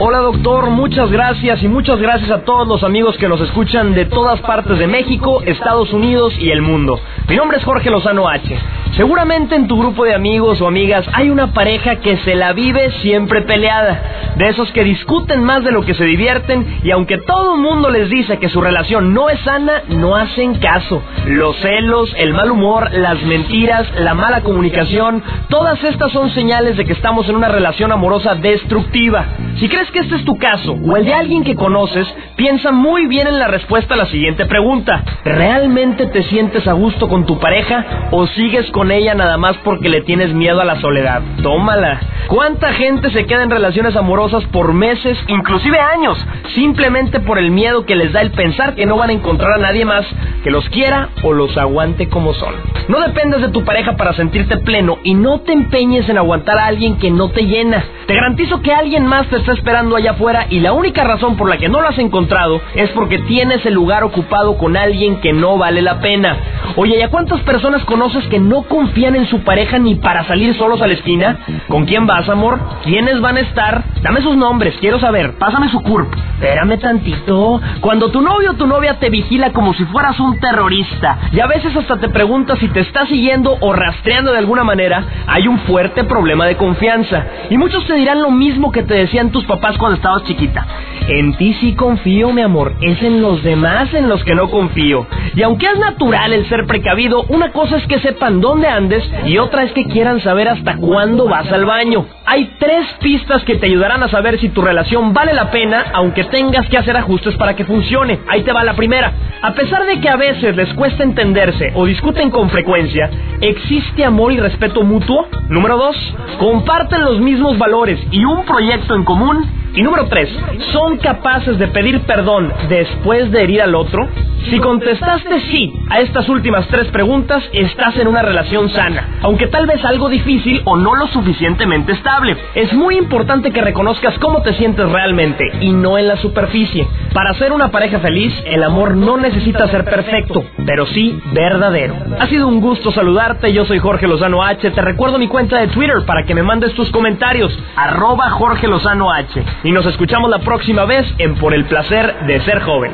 Hola 0.00 0.18
doctor, 0.18 0.70
muchas 0.70 1.08
gracias 1.12 1.62
y 1.62 1.68
muchas 1.68 2.00
gracias 2.00 2.28
a 2.32 2.42
todos 2.44 2.66
los 2.66 2.82
amigos 2.82 3.16
que 3.16 3.28
nos 3.28 3.40
escuchan 3.40 3.94
de 3.94 4.06
todas 4.06 4.40
partes 4.40 4.76
de 4.76 4.88
México, 4.88 5.40
Estados 5.42 5.92
Unidos 5.92 6.34
y 6.36 6.50
el 6.50 6.62
mundo. 6.62 6.98
Mi 7.28 7.36
nombre 7.36 7.58
es 7.58 7.64
Jorge 7.64 7.90
Lozano 7.90 8.28
H. 8.28 8.58
Seguramente 8.96 9.56
en 9.56 9.66
tu 9.66 9.76
grupo 9.76 10.04
de 10.04 10.14
amigos 10.14 10.60
o 10.60 10.68
amigas 10.68 11.04
hay 11.12 11.28
una 11.28 11.52
pareja 11.52 11.96
que 11.96 12.16
se 12.18 12.36
la 12.36 12.52
vive 12.52 12.92
siempre 13.02 13.42
peleada, 13.42 14.34
de 14.36 14.48
esos 14.48 14.70
que 14.70 14.84
discuten 14.84 15.42
más 15.42 15.64
de 15.64 15.72
lo 15.72 15.82
que 15.84 15.94
se 15.94 16.04
divierten 16.04 16.78
y 16.84 16.92
aunque 16.92 17.18
todo 17.18 17.56
el 17.56 17.60
mundo 17.60 17.90
les 17.90 18.08
dice 18.08 18.38
que 18.38 18.48
su 18.48 18.60
relación 18.60 19.12
no 19.12 19.30
es 19.30 19.40
sana, 19.40 19.82
no 19.88 20.14
hacen 20.14 20.54
caso. 20.60 21.02
Los 21.26 21.56
celos, 21.56 22.14
el 22.18 22.34
mal 22.34 22.52
humor, 22.52 22.92
las 22.92 23.20
mentiras, 23.22 23.84
la 23.98 24.14
mala 24.14 24.42
comunicación, 24.42 25.24
todas 25.48 25.82
estas 25.82 26.12
son 26.12 26.30
señales 26.30 26.76
de 26.76 26.84
que 26.84 26.92
estamos 26.92 27.28
en 27.28 27.34
una 27.34 27.48
relación 27.48 27.90
amorosa 27.90 28.36
destructiva. 28.36 29.24
Si 29.58 29.68
crees 29.68 29.90
que 29.90 30.00
este 30.00 30.16
es 30.16 30.24
tu 30.24 30.38
caso 30.38 30.72
o 30.72 30.96
el 30.96 31.04
de 31.04 31.14
alguien 31.14 31.42
que 31.42 31.56
conoces, 31.56 32.06
piensa 32.36 32.70
muy 32.70 33.06
bien 33.06 33.26
en 33.26 33.40
la 33.40 33.48
respuesta 33.48 33.94
a 33.94 33.96
la 33.96 34.06
siguiente 34.06 34.46
pregunta. 34.46 35.02
¿Realmente 35.24 36.06
te 36.06 36.22
sientes 36.24 36.68
a 36.68 36.74
gusto 36.74 37.08
con 37.08 37.26
tu 37.26 37.40
pareja 37.40 38.08
o 38.12 38.28
sigues 38.28 38.70
con 38.70 38.83
ella 38.90 39.14
nada 39.14 39.36
más 39.36 39.56
porque 39.58 39.88
le 39.88 40.02
tienes 40.02 40.32
miedo 40.32 40.60
a 40.60 40.64
la 40.64 40.80
soledad. 40.80 41.22
Tómala. 41.42 42.00
¿Cuánta 42.28 42.72
gente 42.72 43.10
se 43.10 43.26
queda 43.26 43.42
en 43.42 43.50
relaciones 43.50 43.96
amorosas 43.96 44.44
por 44.46 44.72
meses, 44.72 45.18
inclusive 45.28 45.78
años, 45.78 46.18
simplemente 46.54 47.20
por 47.20 47.38
el 47.38 47.50
miedo 47.50 47.84
que 47.84 47.96
les 47.96 48.12
da 48.12 48.22
el 48.22 48.30
pensar 48.30 48.74
que 48.74 48.86
no 48.86 48.96
van 48.96 49.10
a 49.10 49.14
encontrar 49.14 49.52
a 49.52 49.58
nadie 49.58 49.84
más 49.84 50.06
que 50.44 50.50
los 50.50 50.68
quiera 50.68 51.08
o 51.22 51.32
los 51.32 51.56
aguante 51.56 52.08
como 52.08 52.34
son? 52.34 52.54
No 52.86 53.00
dependes 53.00 53.40
de 53.40 53.48
tu 53.48 53.64
pareja 53.64 53.96
para 53.96 54.12
sentirte 54.12 54.58
pleno 54.58 54.98
y 55.02 55.14
no 55.14 55.40
te 55.40 55.52
empeñes 55.52 56.08
en 56.08 56.18
aguantar 56.18 56.58
a 56.58 56.66
alguien 56.66 56.98
que 56.98 57.10
no 57.10 57.30
te 57.30 57.46
llena. 57.46 57.82
Te 58.06 58.14
garantizo 58.14 58.60
que 58.60 58.72
alguien 58.72 59.06
más 59.06 59.26
te 59.28 59.36
está 59.36 59.52
esperando 59.52 59.96
allá 59.96 60.12
afuera 60.12 60.46
y 60.50 60.60
la 60.60 60.74
única 60.74 61.02
razón 61.02 61.36
por 61.36 61.48
la 61.48 61.56
que 61.56 61.70
no 61.70 61.80
lo 61.80 61.88
has 61.88 61.98
encontrado 61.98 62.60
es 62.74 62.90
porque 62.90 63.18
tienes 63.20 63.64
el 63.64 63.72
lugar 63.72 64.04
ocupado 64.04 64.58
con 64.58 64.76
alguien 64.76 65.20
que 65.20 65.32
no 65.32 65.56
vale 65.56 65.80
la 65.80 66.00
pena. 66.00 66.36
Oye, 66.76 66.98
¿y 66.98 67.02
a 67.02 67.08
cuántas 67.08 67.40
personas 67.40 67.82
conoces 67.84 68.26
que 68.26 68.38
no 68.38 68.64
confían 68.64 69.16
en 69.16 69.26
su 69.26 69.40
pareja 69.40 69.78
ni 69.78 69.94
para 69.94 70.26
salir 70.26 70.54
solos 70.56 70.82
a 70.82 70.86
la 70.86 70.92
esquina? 70.92 71.38
¿Con 71.68 71.86
quién 71.86 72.06
vas, 72.06 72.28
amor? 72.28 72.60
¿Quiénes 72.84 73.20
van 73.22 73.38
a 73.38 73.40
estar? 73.40 73.84
Dame 74.02 74.20
sus 74.20 74.36
nombres, 74.36 74.74
quiero 74.80 75.00
saber. 75.00 75.38
Pásame 75.38 75.70
su 75.70 75.80
CURP. 75.80 76.12
Espérame 76.34 76.78
tantito. 76.78 77.60
Cuando 77.80 78.10
tu 78.10 78.20
novio 78.20 78.50
o 78.50 78.54
tu 78.54 78.66
novia 78.66 78.98
te 78.98 79.08
vigila 79.08 79.52
como 79.52 79.72
si 79.72 79.84
fueras 79.86 80.20
un 80.20 80.33
terrorista 80.34 81.18
y 81.32 81.40
a 81.40 81.46
veces 81.46 81.76
hasta 81.76 81.98
te 81.98 82.08
pregunta 82.08 82.56
si 82.56 82.68
te 82.68 82.80
está 82.80 83.06
siguiendo 83.06 83.56
o 83.60 83.72
rastreando 83.72 84.32
de 84.32 84.38
alguna 84.38 84.64
manera, 84.64 85.04
hay 85.26 85.48
un 85.48 85.58
fuerte 85.60 86.04
problema 86.04 86.46
de 86.46 86.56
confianza. 86.56 87.24
Y 87.50 87.58
muchos 87.58 87.86
te 87.86 87.94
dirán 87.94 88.22
lo 88.22 88.30
mismo 88.30 88.72
que 88.72 88.82
te 88.82 88.94
decían 88.94 89.30
tus 89.30 89.44
papás 89.44 89.76
cuando 89.78 89.96
estabas 89.96 90.24
chiquita. 90.24 90.66
En 91.08 91.36
ti 91.36 91.54
sí 91.54 91.74
confío, 91.74 92.32
mi 92.32 92.42
amor. 92.42 92.74
Es 92.80 93.02
en 93.02 93.20
los 93.20 93.42
demás 93.42 93.92
en 93.92 94.08
los 94.08 94.24
que 94.24 94.34
no 94.34 94.50
confío. 94.50 95.06
Y 95.34 95.42
aunque 95.42 95.66
es 95.66 95.78
natural 95.78 96.32
el 96.32 96.48
ser 96.48 96.66
precavido, 96.66 97.24
una 97.28 97.52
cosa 97.52 97.76
es 97.76 97.86
que 97.86 98.00
sepan 98.00 98.40
dónde 98.40 98.68
andes 98.68 99.08
y 99.26 99.38
otra 99.38 99.64
es 99.64 99.72
que 99.72 99.86
quieran 99.86 100.20
saber 100.20 100.48
hasta 100.48 100.76
cuándo 100.76 101.28
vas 101.28 101.50
al 101.52 101.64
baño. 101.66 102.06
Hay 102.26 102.54
tres 102.58 102.86
pistas 103.00 103.44
que 103.44 103.56
te 103.56 103.66
ayudarán 103.66 104.02
a 104.02 104.08
saber 104.08 104.40
si 104.40 104.48
tu 104.48 104.62
relación 104.62 105.12
vale 105.12 105.34
la 105.34 105.50
pena, 105.50 105.84
aunque 105.92 106.24
tengas 106.24 106.66
que 106.70 106.78
hacer 106.78 106.96
ajustes 106.96 107.36
para 107.36 107.54
que 107.54 107.66
funcione. 107.66 108.18
Ahí 108.28 108.42
te 108.42 108.52
va 108.52 108.64
la 108.64 108.74
primera. 108.74 109.12
A 109.42 109.52
pesar 109.52 109.84
de 109.84 110.00
que 110.00 110.08
a 110.08 110.16
veces 110.16 110.56
les 110.56 110.72
cuesta 110.72 111.04
entenderse 111.04 111.72
o 111.74 111.84
discuten 111.84 112.30
con 112.30 112.48
frecuencia, 112.48 113.10
¿existe 113.42 114.06
amor 114.06 114.32
y 114.32 114.40
respeto 114.40 114.82
mutuo? 114.82 115.28
Número 115.50 115.76
dos, 115.76 115.96
comparten 116.38 117.04
los 117.04 117.20
mismos 117.20 117.58
valores 117.58 118.00
y 118.10 118.24
un 118.24 118.46
proyecto 118.46 118.94
en 118.94 119.04
común. 119.04 119.63
Y 119.74 119.82
número 119.82 120.06
tres, 120.06 120.28
¿son 120.72 120.98
capaces 120.98 121.58
de 121.58 121.66
pedir 121.66 122.00
perdón 122.02 122.52
después 122.68 123.32
de 123.32 123.42
herir 123.42 123.60
al 123.60 123.74
otro? 123.74 124.08
Si 124.50 124.60
contestaste 124.60 125.40
sí 125.50 125.72
a 125.88 126.00
estas 126.00 126.28
últimas 126.28 126.66
tres 126.68 126.88
preguntas, 126.88 127.42
estás 127.52 127.96
en 127.96 128.06
una 128.06 128.20
relación 128.20 128.68
sana, 128.68 129.18
aunque 129.22 129.46
tal 129.46 129.66
vez 129.66 129.82
algo 129.84 130.10
difícil 130.10 130.60
o 130.64 130.76
no 130.76 130.94
lo 130.94 131.08
suficientemente 131.08 131.92
estable. 131.92 132.36
Es 132.54 132.72
muy 132.74 132.98
importante 132.98 133.50
que 133.50 133.62
reconozcas 133.62 134.18
cómo 134.18 134.42
te 134.42 134.52
sientes 134.52 134.88
realmente 134.90 135.44
y 135.60 135.72
no 135.72 135.96
en 135.96 136.08
la 136.08 136.18
superficie. 136.18 136.86
Para 137.14 137.32
ser 137.34 137.52
una 137.52 137.70
pareja 137.70 138.00
feliz, 138.00 138.34
el 138.44 138.62
amor 138.62 138.96
no 138.96 139.16
necesita 139.16 139.66
ser 139.68 139.84
perfecto, 139.84 140.44
pero 140.66 140.86
sí 140.86 141.18
verdadero. 141.32 141.96
Ha 142.20 142.26
sido 142.26 142.46
un 142.46 142.60
gusto 142.60 142.92
saludarte, 142.92 143.52
yo 143.52 143.64
soy 143.64 143.78
Jorge 143.78 144.06
Lozano 144.06 144.44
H. 144.44 144.70
Te 144.70 144.82
recuerdo 144.82 145.18
mi 145.18 145.26
cuenta 145.26 145.58
de 145.58 145.68
Twitter 145.68 146.04
para 146.06 146.24
que 146.24 146.34
me 146.34 146.42
mandes 146.42 146.74
tus 146.74 146.90
comentarios, 146.90 147.58
arroba 147.76 148.30
Jorge 148.30 148.68
Lozano 148.68 149.10
H. 149.10 149.42
Y 149.64 149.72
nos 149.72 149.86
escuchamos 149.86 150.30
la 150.30 150.38
próxima 150.40 150.84
vez 150.84 151.06
en 151.18 151.34
Por 151.36 151.54
el 151.54 151.64
Placer 151.64 152.26
de 152.26 152.40
Ser 152.42 152.60
Joven 152.60 152.92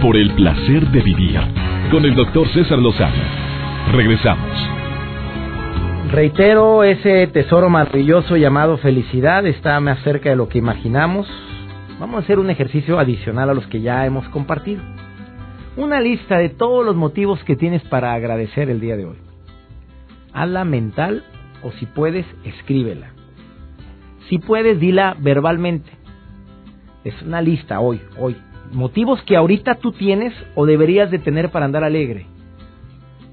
por 0.00 0.16
el 0.16 0.30
placer 0.34 0.88
de 0.90 1.02
vivir 1.02 1.38
con 1.90 2.04
el 2.04 2.14
doctor 2.14 2.48
César 2.48 2.78
Lozano. 2.78 3.22
Regresamos. 3.92 4.50
Reitero, 6.10 6.84
ese 6.84 7.26
tesoro 7.26 7.68
maravilloso 7.68 8.36
llamado 8.36 8.78
felicidad 8.78 9.46
está 9.46 9.78
más 9.80 10.02
cerca 10.02 10.30
de 10.30 10.36
lo 10.36 10.48
que 10.48 10.58
imaginamos. 10.58 11.28
Vamos 11.98 12.16
a 12.16 12.24
hacer 12.24 12.38
un 12.38 12.48
ejercicio 12.48 12.98
adicional 12.98 13.50
a 13.50 13.54
los 13.54 13.66
que 13.66 13.82
ya 13.82 14.06
hemos 14.06 14.26
compartido. 14.30 14.82
Una 15.76 16.00
lista 16.00 16.38
de 16.38 16.48
todos 16.48 16.84
los 16.84 16.96
motivos 16.96 17.44
que 17.44 17.56
tienes 17.56 17.82
para 17.82 18.14
agradecer 18.14 18.70
el 18.70 18.80
día 18.80 18.96
de 18.96 19.04
hoy. 19.04 19.18
Hazla 20.32 20.64
mental 20.64 21.24
o 21.62 21.72
si 21.72 21.84
puedes, 21.84 22.24
escríbela. 22.44 23.12
Si 24.30 24.38
puedes, 24.38 24.78
dila 24.78 25.16
verbalmente. 25.18 25.90
Es 27.02 27.20
una 27.22 27.42
lista 27.42 27.80
hoy, 27.80 28.00
hoy, 28.16 28.36
motivos 28.72 29.20
que 29.22 29.36
ahorita 29.36 29.74
tú 29.76 29.90
tienes 29.90 30.32
o 30.54 30.66
deberías 30.66 31.10
de 31.10 31.18
tener 31.18 31.50
para 31.50 31.64
andar 31.64 31.82
alegre. 31.82 32.26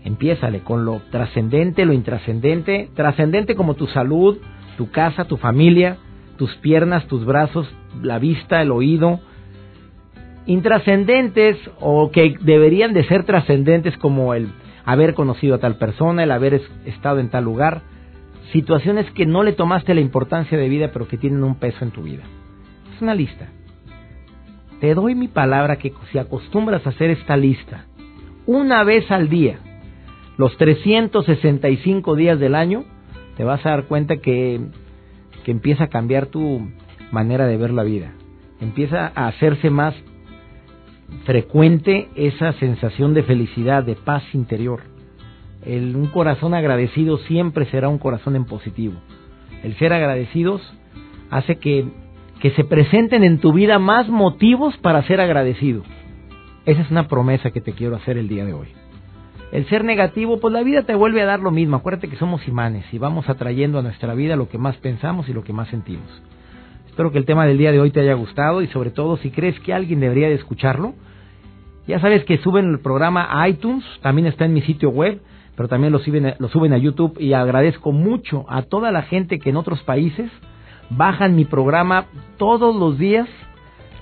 Empiézale 0.04 0.62
con 0.62 0.86
lo 0.86 1.02
trascendente, 1.12 1.86
lo 1.86 1.94
intrascendente, 1.94 2.90
trascendente 2.96 3.56
como 3.56 3.76
tu 3.76 3.86
salud, 3.86 4.40
tu 4.76 4.90
casa, 4.90 5.26
tu 5.26 5.38
familia, 5.38 5.98
tus 6.36 6.56
piernas, 6.56 7.06
tus 7.06 7.26
brazos, 7.26 7.72
la 8.02 8.18
vista, 8.18 8.64
el 8.64 8.72
oído. 8.72 9.20
Intrascendentes 10.48 11.58
o 11.80 12.10
que 12.10 12.38
deberían 12.42 12.94
de 12.94 13.04
ser 13.04 13.24
trascendentes 13.24 13.96
como 13.98 14.34
el 14.34 14.48
haber 14.84 15.14
conocido 15.14 15.56
a 15.56 15.60
tal 15.60 15.76
persona, 15.76 16.24
el 16.24 16.32
haber 16.32 16.60
estado 16.86 17.20
en 17.20 17.30
tal 17.30 17.44
lugar. 17.44 17.84
Situaciones 18.52 19.10
que 19.12 19.26
no 19.26 19.44
le 19.44 19.54
tomaste 19.54 19.94
la 19.94 20.02
importancia 20.02 20.58
de 20.58 20.70
vida 20.70 20.92
pero 20.94 21.08
que 21.08 21.18
tienen 21.18 21.44
un 21.44 21.56
peso 21.56 21.84
en 21.84 21.92
tu 21.92 22.04
vida. 22.04 22.24
Es 22.96 23.02
una 23.02 23.16
lista. 23.16 23.50
Te 24.80 24.94
doy 24.94 25.16
mi 25.16 25.28
palabra 25.28 25.78
que 25.78 25.94
si 26.12 26.18
acostumbras 26.18 26.86
a 26.86 26.90
hacer 26.90 27.10
esta 27.10 27.36
lista 27.36 27.86
una 28.46 28.84
vez 28.84 29.12
al 29.12 29.28
día, 29.28 29.60
los 30.38 30.56
365 30.58 32.16
días 32.16 32.40
del 32.40 32.56
año, 32.56 32.86
te 33.36 33.44
vas 33.44 33.66
a 33.66 33.72
dar 33.72 33.84
cuenta 33.86 34.18
que, 34.18 34.62
que 35.44 35.52
empieza 35.52 35.86
a 35.86 35.90
cambiar 35.90 36.28
tu 36.28 36.70
manera 37.12 37.46
de 37.46 37.58
ver 37.58 37.72
la 37.72 37.84
vida. 37.84 38.14
Empieza 38.62 39.12
a 39.14 39.28
hacerse 39.28 39.70
más 39.70 39.96
frecuente 41.26 42.10
esa 42.16 42.54
sensación 42.54 43.14
de 43.14 43.24
felicidad, 43.24 43.84
de 43.84 43.96
paz 43.96 44.24
interior. 44.34 44.82
Un 45.68 46.08
corazón 46.08 46.54
agradecido 46.54 47.18
siempre 47.20 47.66
será 47.66 47.90
un 47.90 47.98
corazón 47.98 48.36
en 48.36 48.46
positivo. 48.46 48.96
El 49.64 49.76
ser 49.78 49.92
agradecidos 49.92 50.62
hace 51.30 51.58
que 51.58 51.86
que 52.40 52.52
se 52.52 52.64
presenten 52.64 53.24
en 53.24 53.40
tu 53.40 53.54
vida 53.54 53.80
más 53.80 54.08
motivos 54.10 54.78
para 54.78 55.04
ser 55.04 55.20
agradecido. 55.22 55.84
Esa 56.66 56.82
es 56.82 56.92
una 56.92 57.08
promesa 57.08 57.52
que 57.52 57.62
te 57.62 57.74
quiero 57.74 57.96
hacer 57.96 58.18
el 58.18 58.28
día 58.28 58.46
de 58.46 58.54
hoy. 58.54 58.68
El 59.52 59.66
ser 59.70 59.84
negativo, 59.84 60.40
pues 60.40 60.54
la 60.54 60.62
vida 60.62 60.84
te 60.84 60.94
vuelve 60.94 61.22
a 61.22 61.26
dar 61.26 61.40
lo 61.40 61.52
mismo. 61.52 61.78
Acuérdate 61.78 62.10
que 62.10 62.18
somos 62.18 62.46
imanes 62.48 62.86
y 62.92 62.98
vamos 62.98 63.30
atrayendo 63.30 63.80
a 63.80 63.82
nuestra 63.82 64.14
vida 64.14 64.36
lo 64.36 64.50
que 64.50 64.58
más 64.58 64.76
pensamos 64.78 65.30
y 65.30 65.34
lo 65.34 65.44
que 65.44 65.54
más 65.54 65.70
sentimos. 65.70 66.08
Espero 66.88 67.12
que 67.12 67.18
el 67.18 67.26
tema 67.26 67.46
del 67.46 67.58
día 67.58 67.72
de 67.72 67.80
hoy 67.80 67.92
te 67.92 68.02
haya 68.02 68.14
gustado 68.14 68.62
y 68.62 68.68
sobre 68.68 68.92
todo 68.92 69.18
si 69.18 69.32
crees 69.32 69.60
que 69.62 69.74
alguien 69.74 70.00
debería 70.00 70.28
de 70.28 70.36
escucharlo. 70.36 70.94
Ya 71.88 72.00
sabes 72.02 72.26
que 72.26 72.38
suben 72.40 72.70
el 72.70 72.80
programa 72.80 73.28
a 73.30 73.48
iTunes, 73.48 73.86
también 74.02 74.28
está 74.28 74.44
en 74.44 74.54
mi 74.54 74.62
sitio 74.62 74.90
web, 74.90 75.22
pero 75.58 75.68
también 75.68 75.92
lo 75.92 76.00
suben, 76.00 76.36
lo 76.38 76.48
suben 76.50 76.72
a 76.72 76.78
YouTube 76.78 77.20
y 77.20 77.34
agradezco 77.34 77.92
mucho 77.92 78.46
a 78.48 78.62
toda 78.62 78.92
la 78.92 79.02
gente 79.02 79.40
que 79.40 79.50
en 79.50 79.58
otros 79.58 79.82
países 79.82 80.32
bajan 80.92 81.36
mi 81.36 81.46
programa 81.46 82.06
todos 82.38 82.76
los 82.76 83.00
días, 83.00 83.28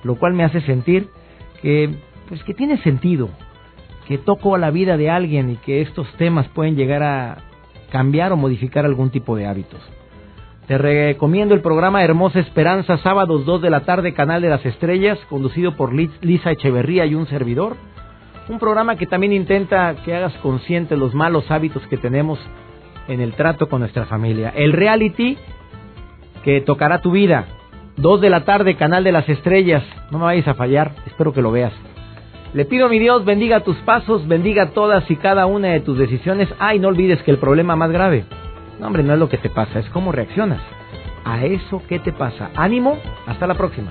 lo 0.04 0.16
cual 0.16 0.34
me 0.34 0.44
hace 0.44 0.60
sentir 0.60 1.08
que 1.62 1.94
pues 2.28 2.44
que 2.44 2.52
tiene 2.52 2.76
sentido, 2.82 3.30
que 4.06 4.18
toco 4.18 4.58
la 4.58 4.70
vida 4.70 4.98
de 4.98 5.08
alguien 5.08 5.48
y 5.48 5.56
que 5.56 5.80
estos 5.80 6.06
temas 6.18 6.46
pueden 6.48 6.76
llegar 6.76 7.02
a 7.02 7.38
cambiar 7.90 8.32
o 8.32 8.36
modificar 8.36 8.84
algún 8.84 9.08
tipo 9.10 9.34
de 9.34 9.46
hábitos. 9.46 9.80
Te 10.66 10.76
recomiendo 10.76 11.54
el 11.54 11.62
programa 11.62 12.04
Hermosa 12.04 12.40
Esperanza, 12.40 12.98
sábados 12.98 13.46
2 13.46 13.62
de 13.62 13.70
la 13.70 13.80
tarde, 13.80 14.12
Canal 14.12 14.42
de 14.42 14.50
las 14.50 14.66
Estrellas, 14.66 15.18
conducido 15.30 15.74
por 15.76 15.94
Lisa 15.94 16.50
Echeverría 16.50 17.06
y 17.06 17.14
un 17.14 17.26
servidor. 17.28 17.76
Un 18.48 18.58
programa 18.58 18.96
que 18.96 19.06
también 19.06 19.32
intenta 19.32 19.94
que 20.04 20.14
hagas 20.14 20.34
consciente 20.34 20.96
los 20.96 21.14
malos 21.14 21.50
hábitos 21.50 21.86
que 21.88 21.96
tenemos 21.96 22.38
en 23.08 23.20
el 23.20 23.34
trato 23.34 23.68
con 23.68 23.80
nuestra 23.80 24.06
familia. 24.06 24.52
El 24.54 24.72
reality 24.72 25.36
que 26.44 26.60
tocará 26.60 27.00
tu 27.00 27.10
vida. 27.10 27.46
Dos 27.96 28.20
de 28.20 28.30
la 28.30 28.44
tarde, 28.44 28.76
Canal 28.76 29.02
de 29.02 29.12
las 29.12 29.28
Estrellas. 29.28 29.82
No 30.10 30.18
me 30.18 30.24
vayas 30.24 30.46
a 30.46 30.54
fallar, 30.54 30.92
espero 31.06 31.32
que 31.32 31.42
lo 31.42 31.50
veas. 31.50 31.72
Le 32.52 32.64
pido 32.64 32.86
a 32.86 32.88
mi 32.88 32.98
Dios 32.98 33.24
bendiga 33.24 33.60
tus 33.60 33.76
pasos, 33.78 34.26
bendiga 34.28 34.70
todas 34.70 35.10
y 35.10 35.16
cada 35.16 35.46
una 35.46 35.68
de 35.68 35.80
tus 35.80 35.98
decisiones. 35.98 36.48
Ay, 36.58 36.78
no 36.78 36.88
olvides 36.88 37.22
que 37.22 37.32
el 37.32 37.38
problema 37.38 37.74
más 37.74 37.90
grave, 37.90 38.24
no 38.78 38.86
hombre, 38.86 39.02
no 39.02 39.14
es 39.14 39.18
lo 39.18 39.28
que 39.28 39.38
te 39.38 39.50
pasa, 39.50 39.80
es 39.80 39.90
cómo 39.90 40.12
reaccionas 40.12 40.60
a 41.24 41.44
eso 41.44 41.82
que 41.88 41.98
te 41.98 42.12
pasa. 42.12 42.50
Ánimo, 42.54 42.98
hasta 43.26 43.46
la 43.46 43.54
próxima. 43.54 43.90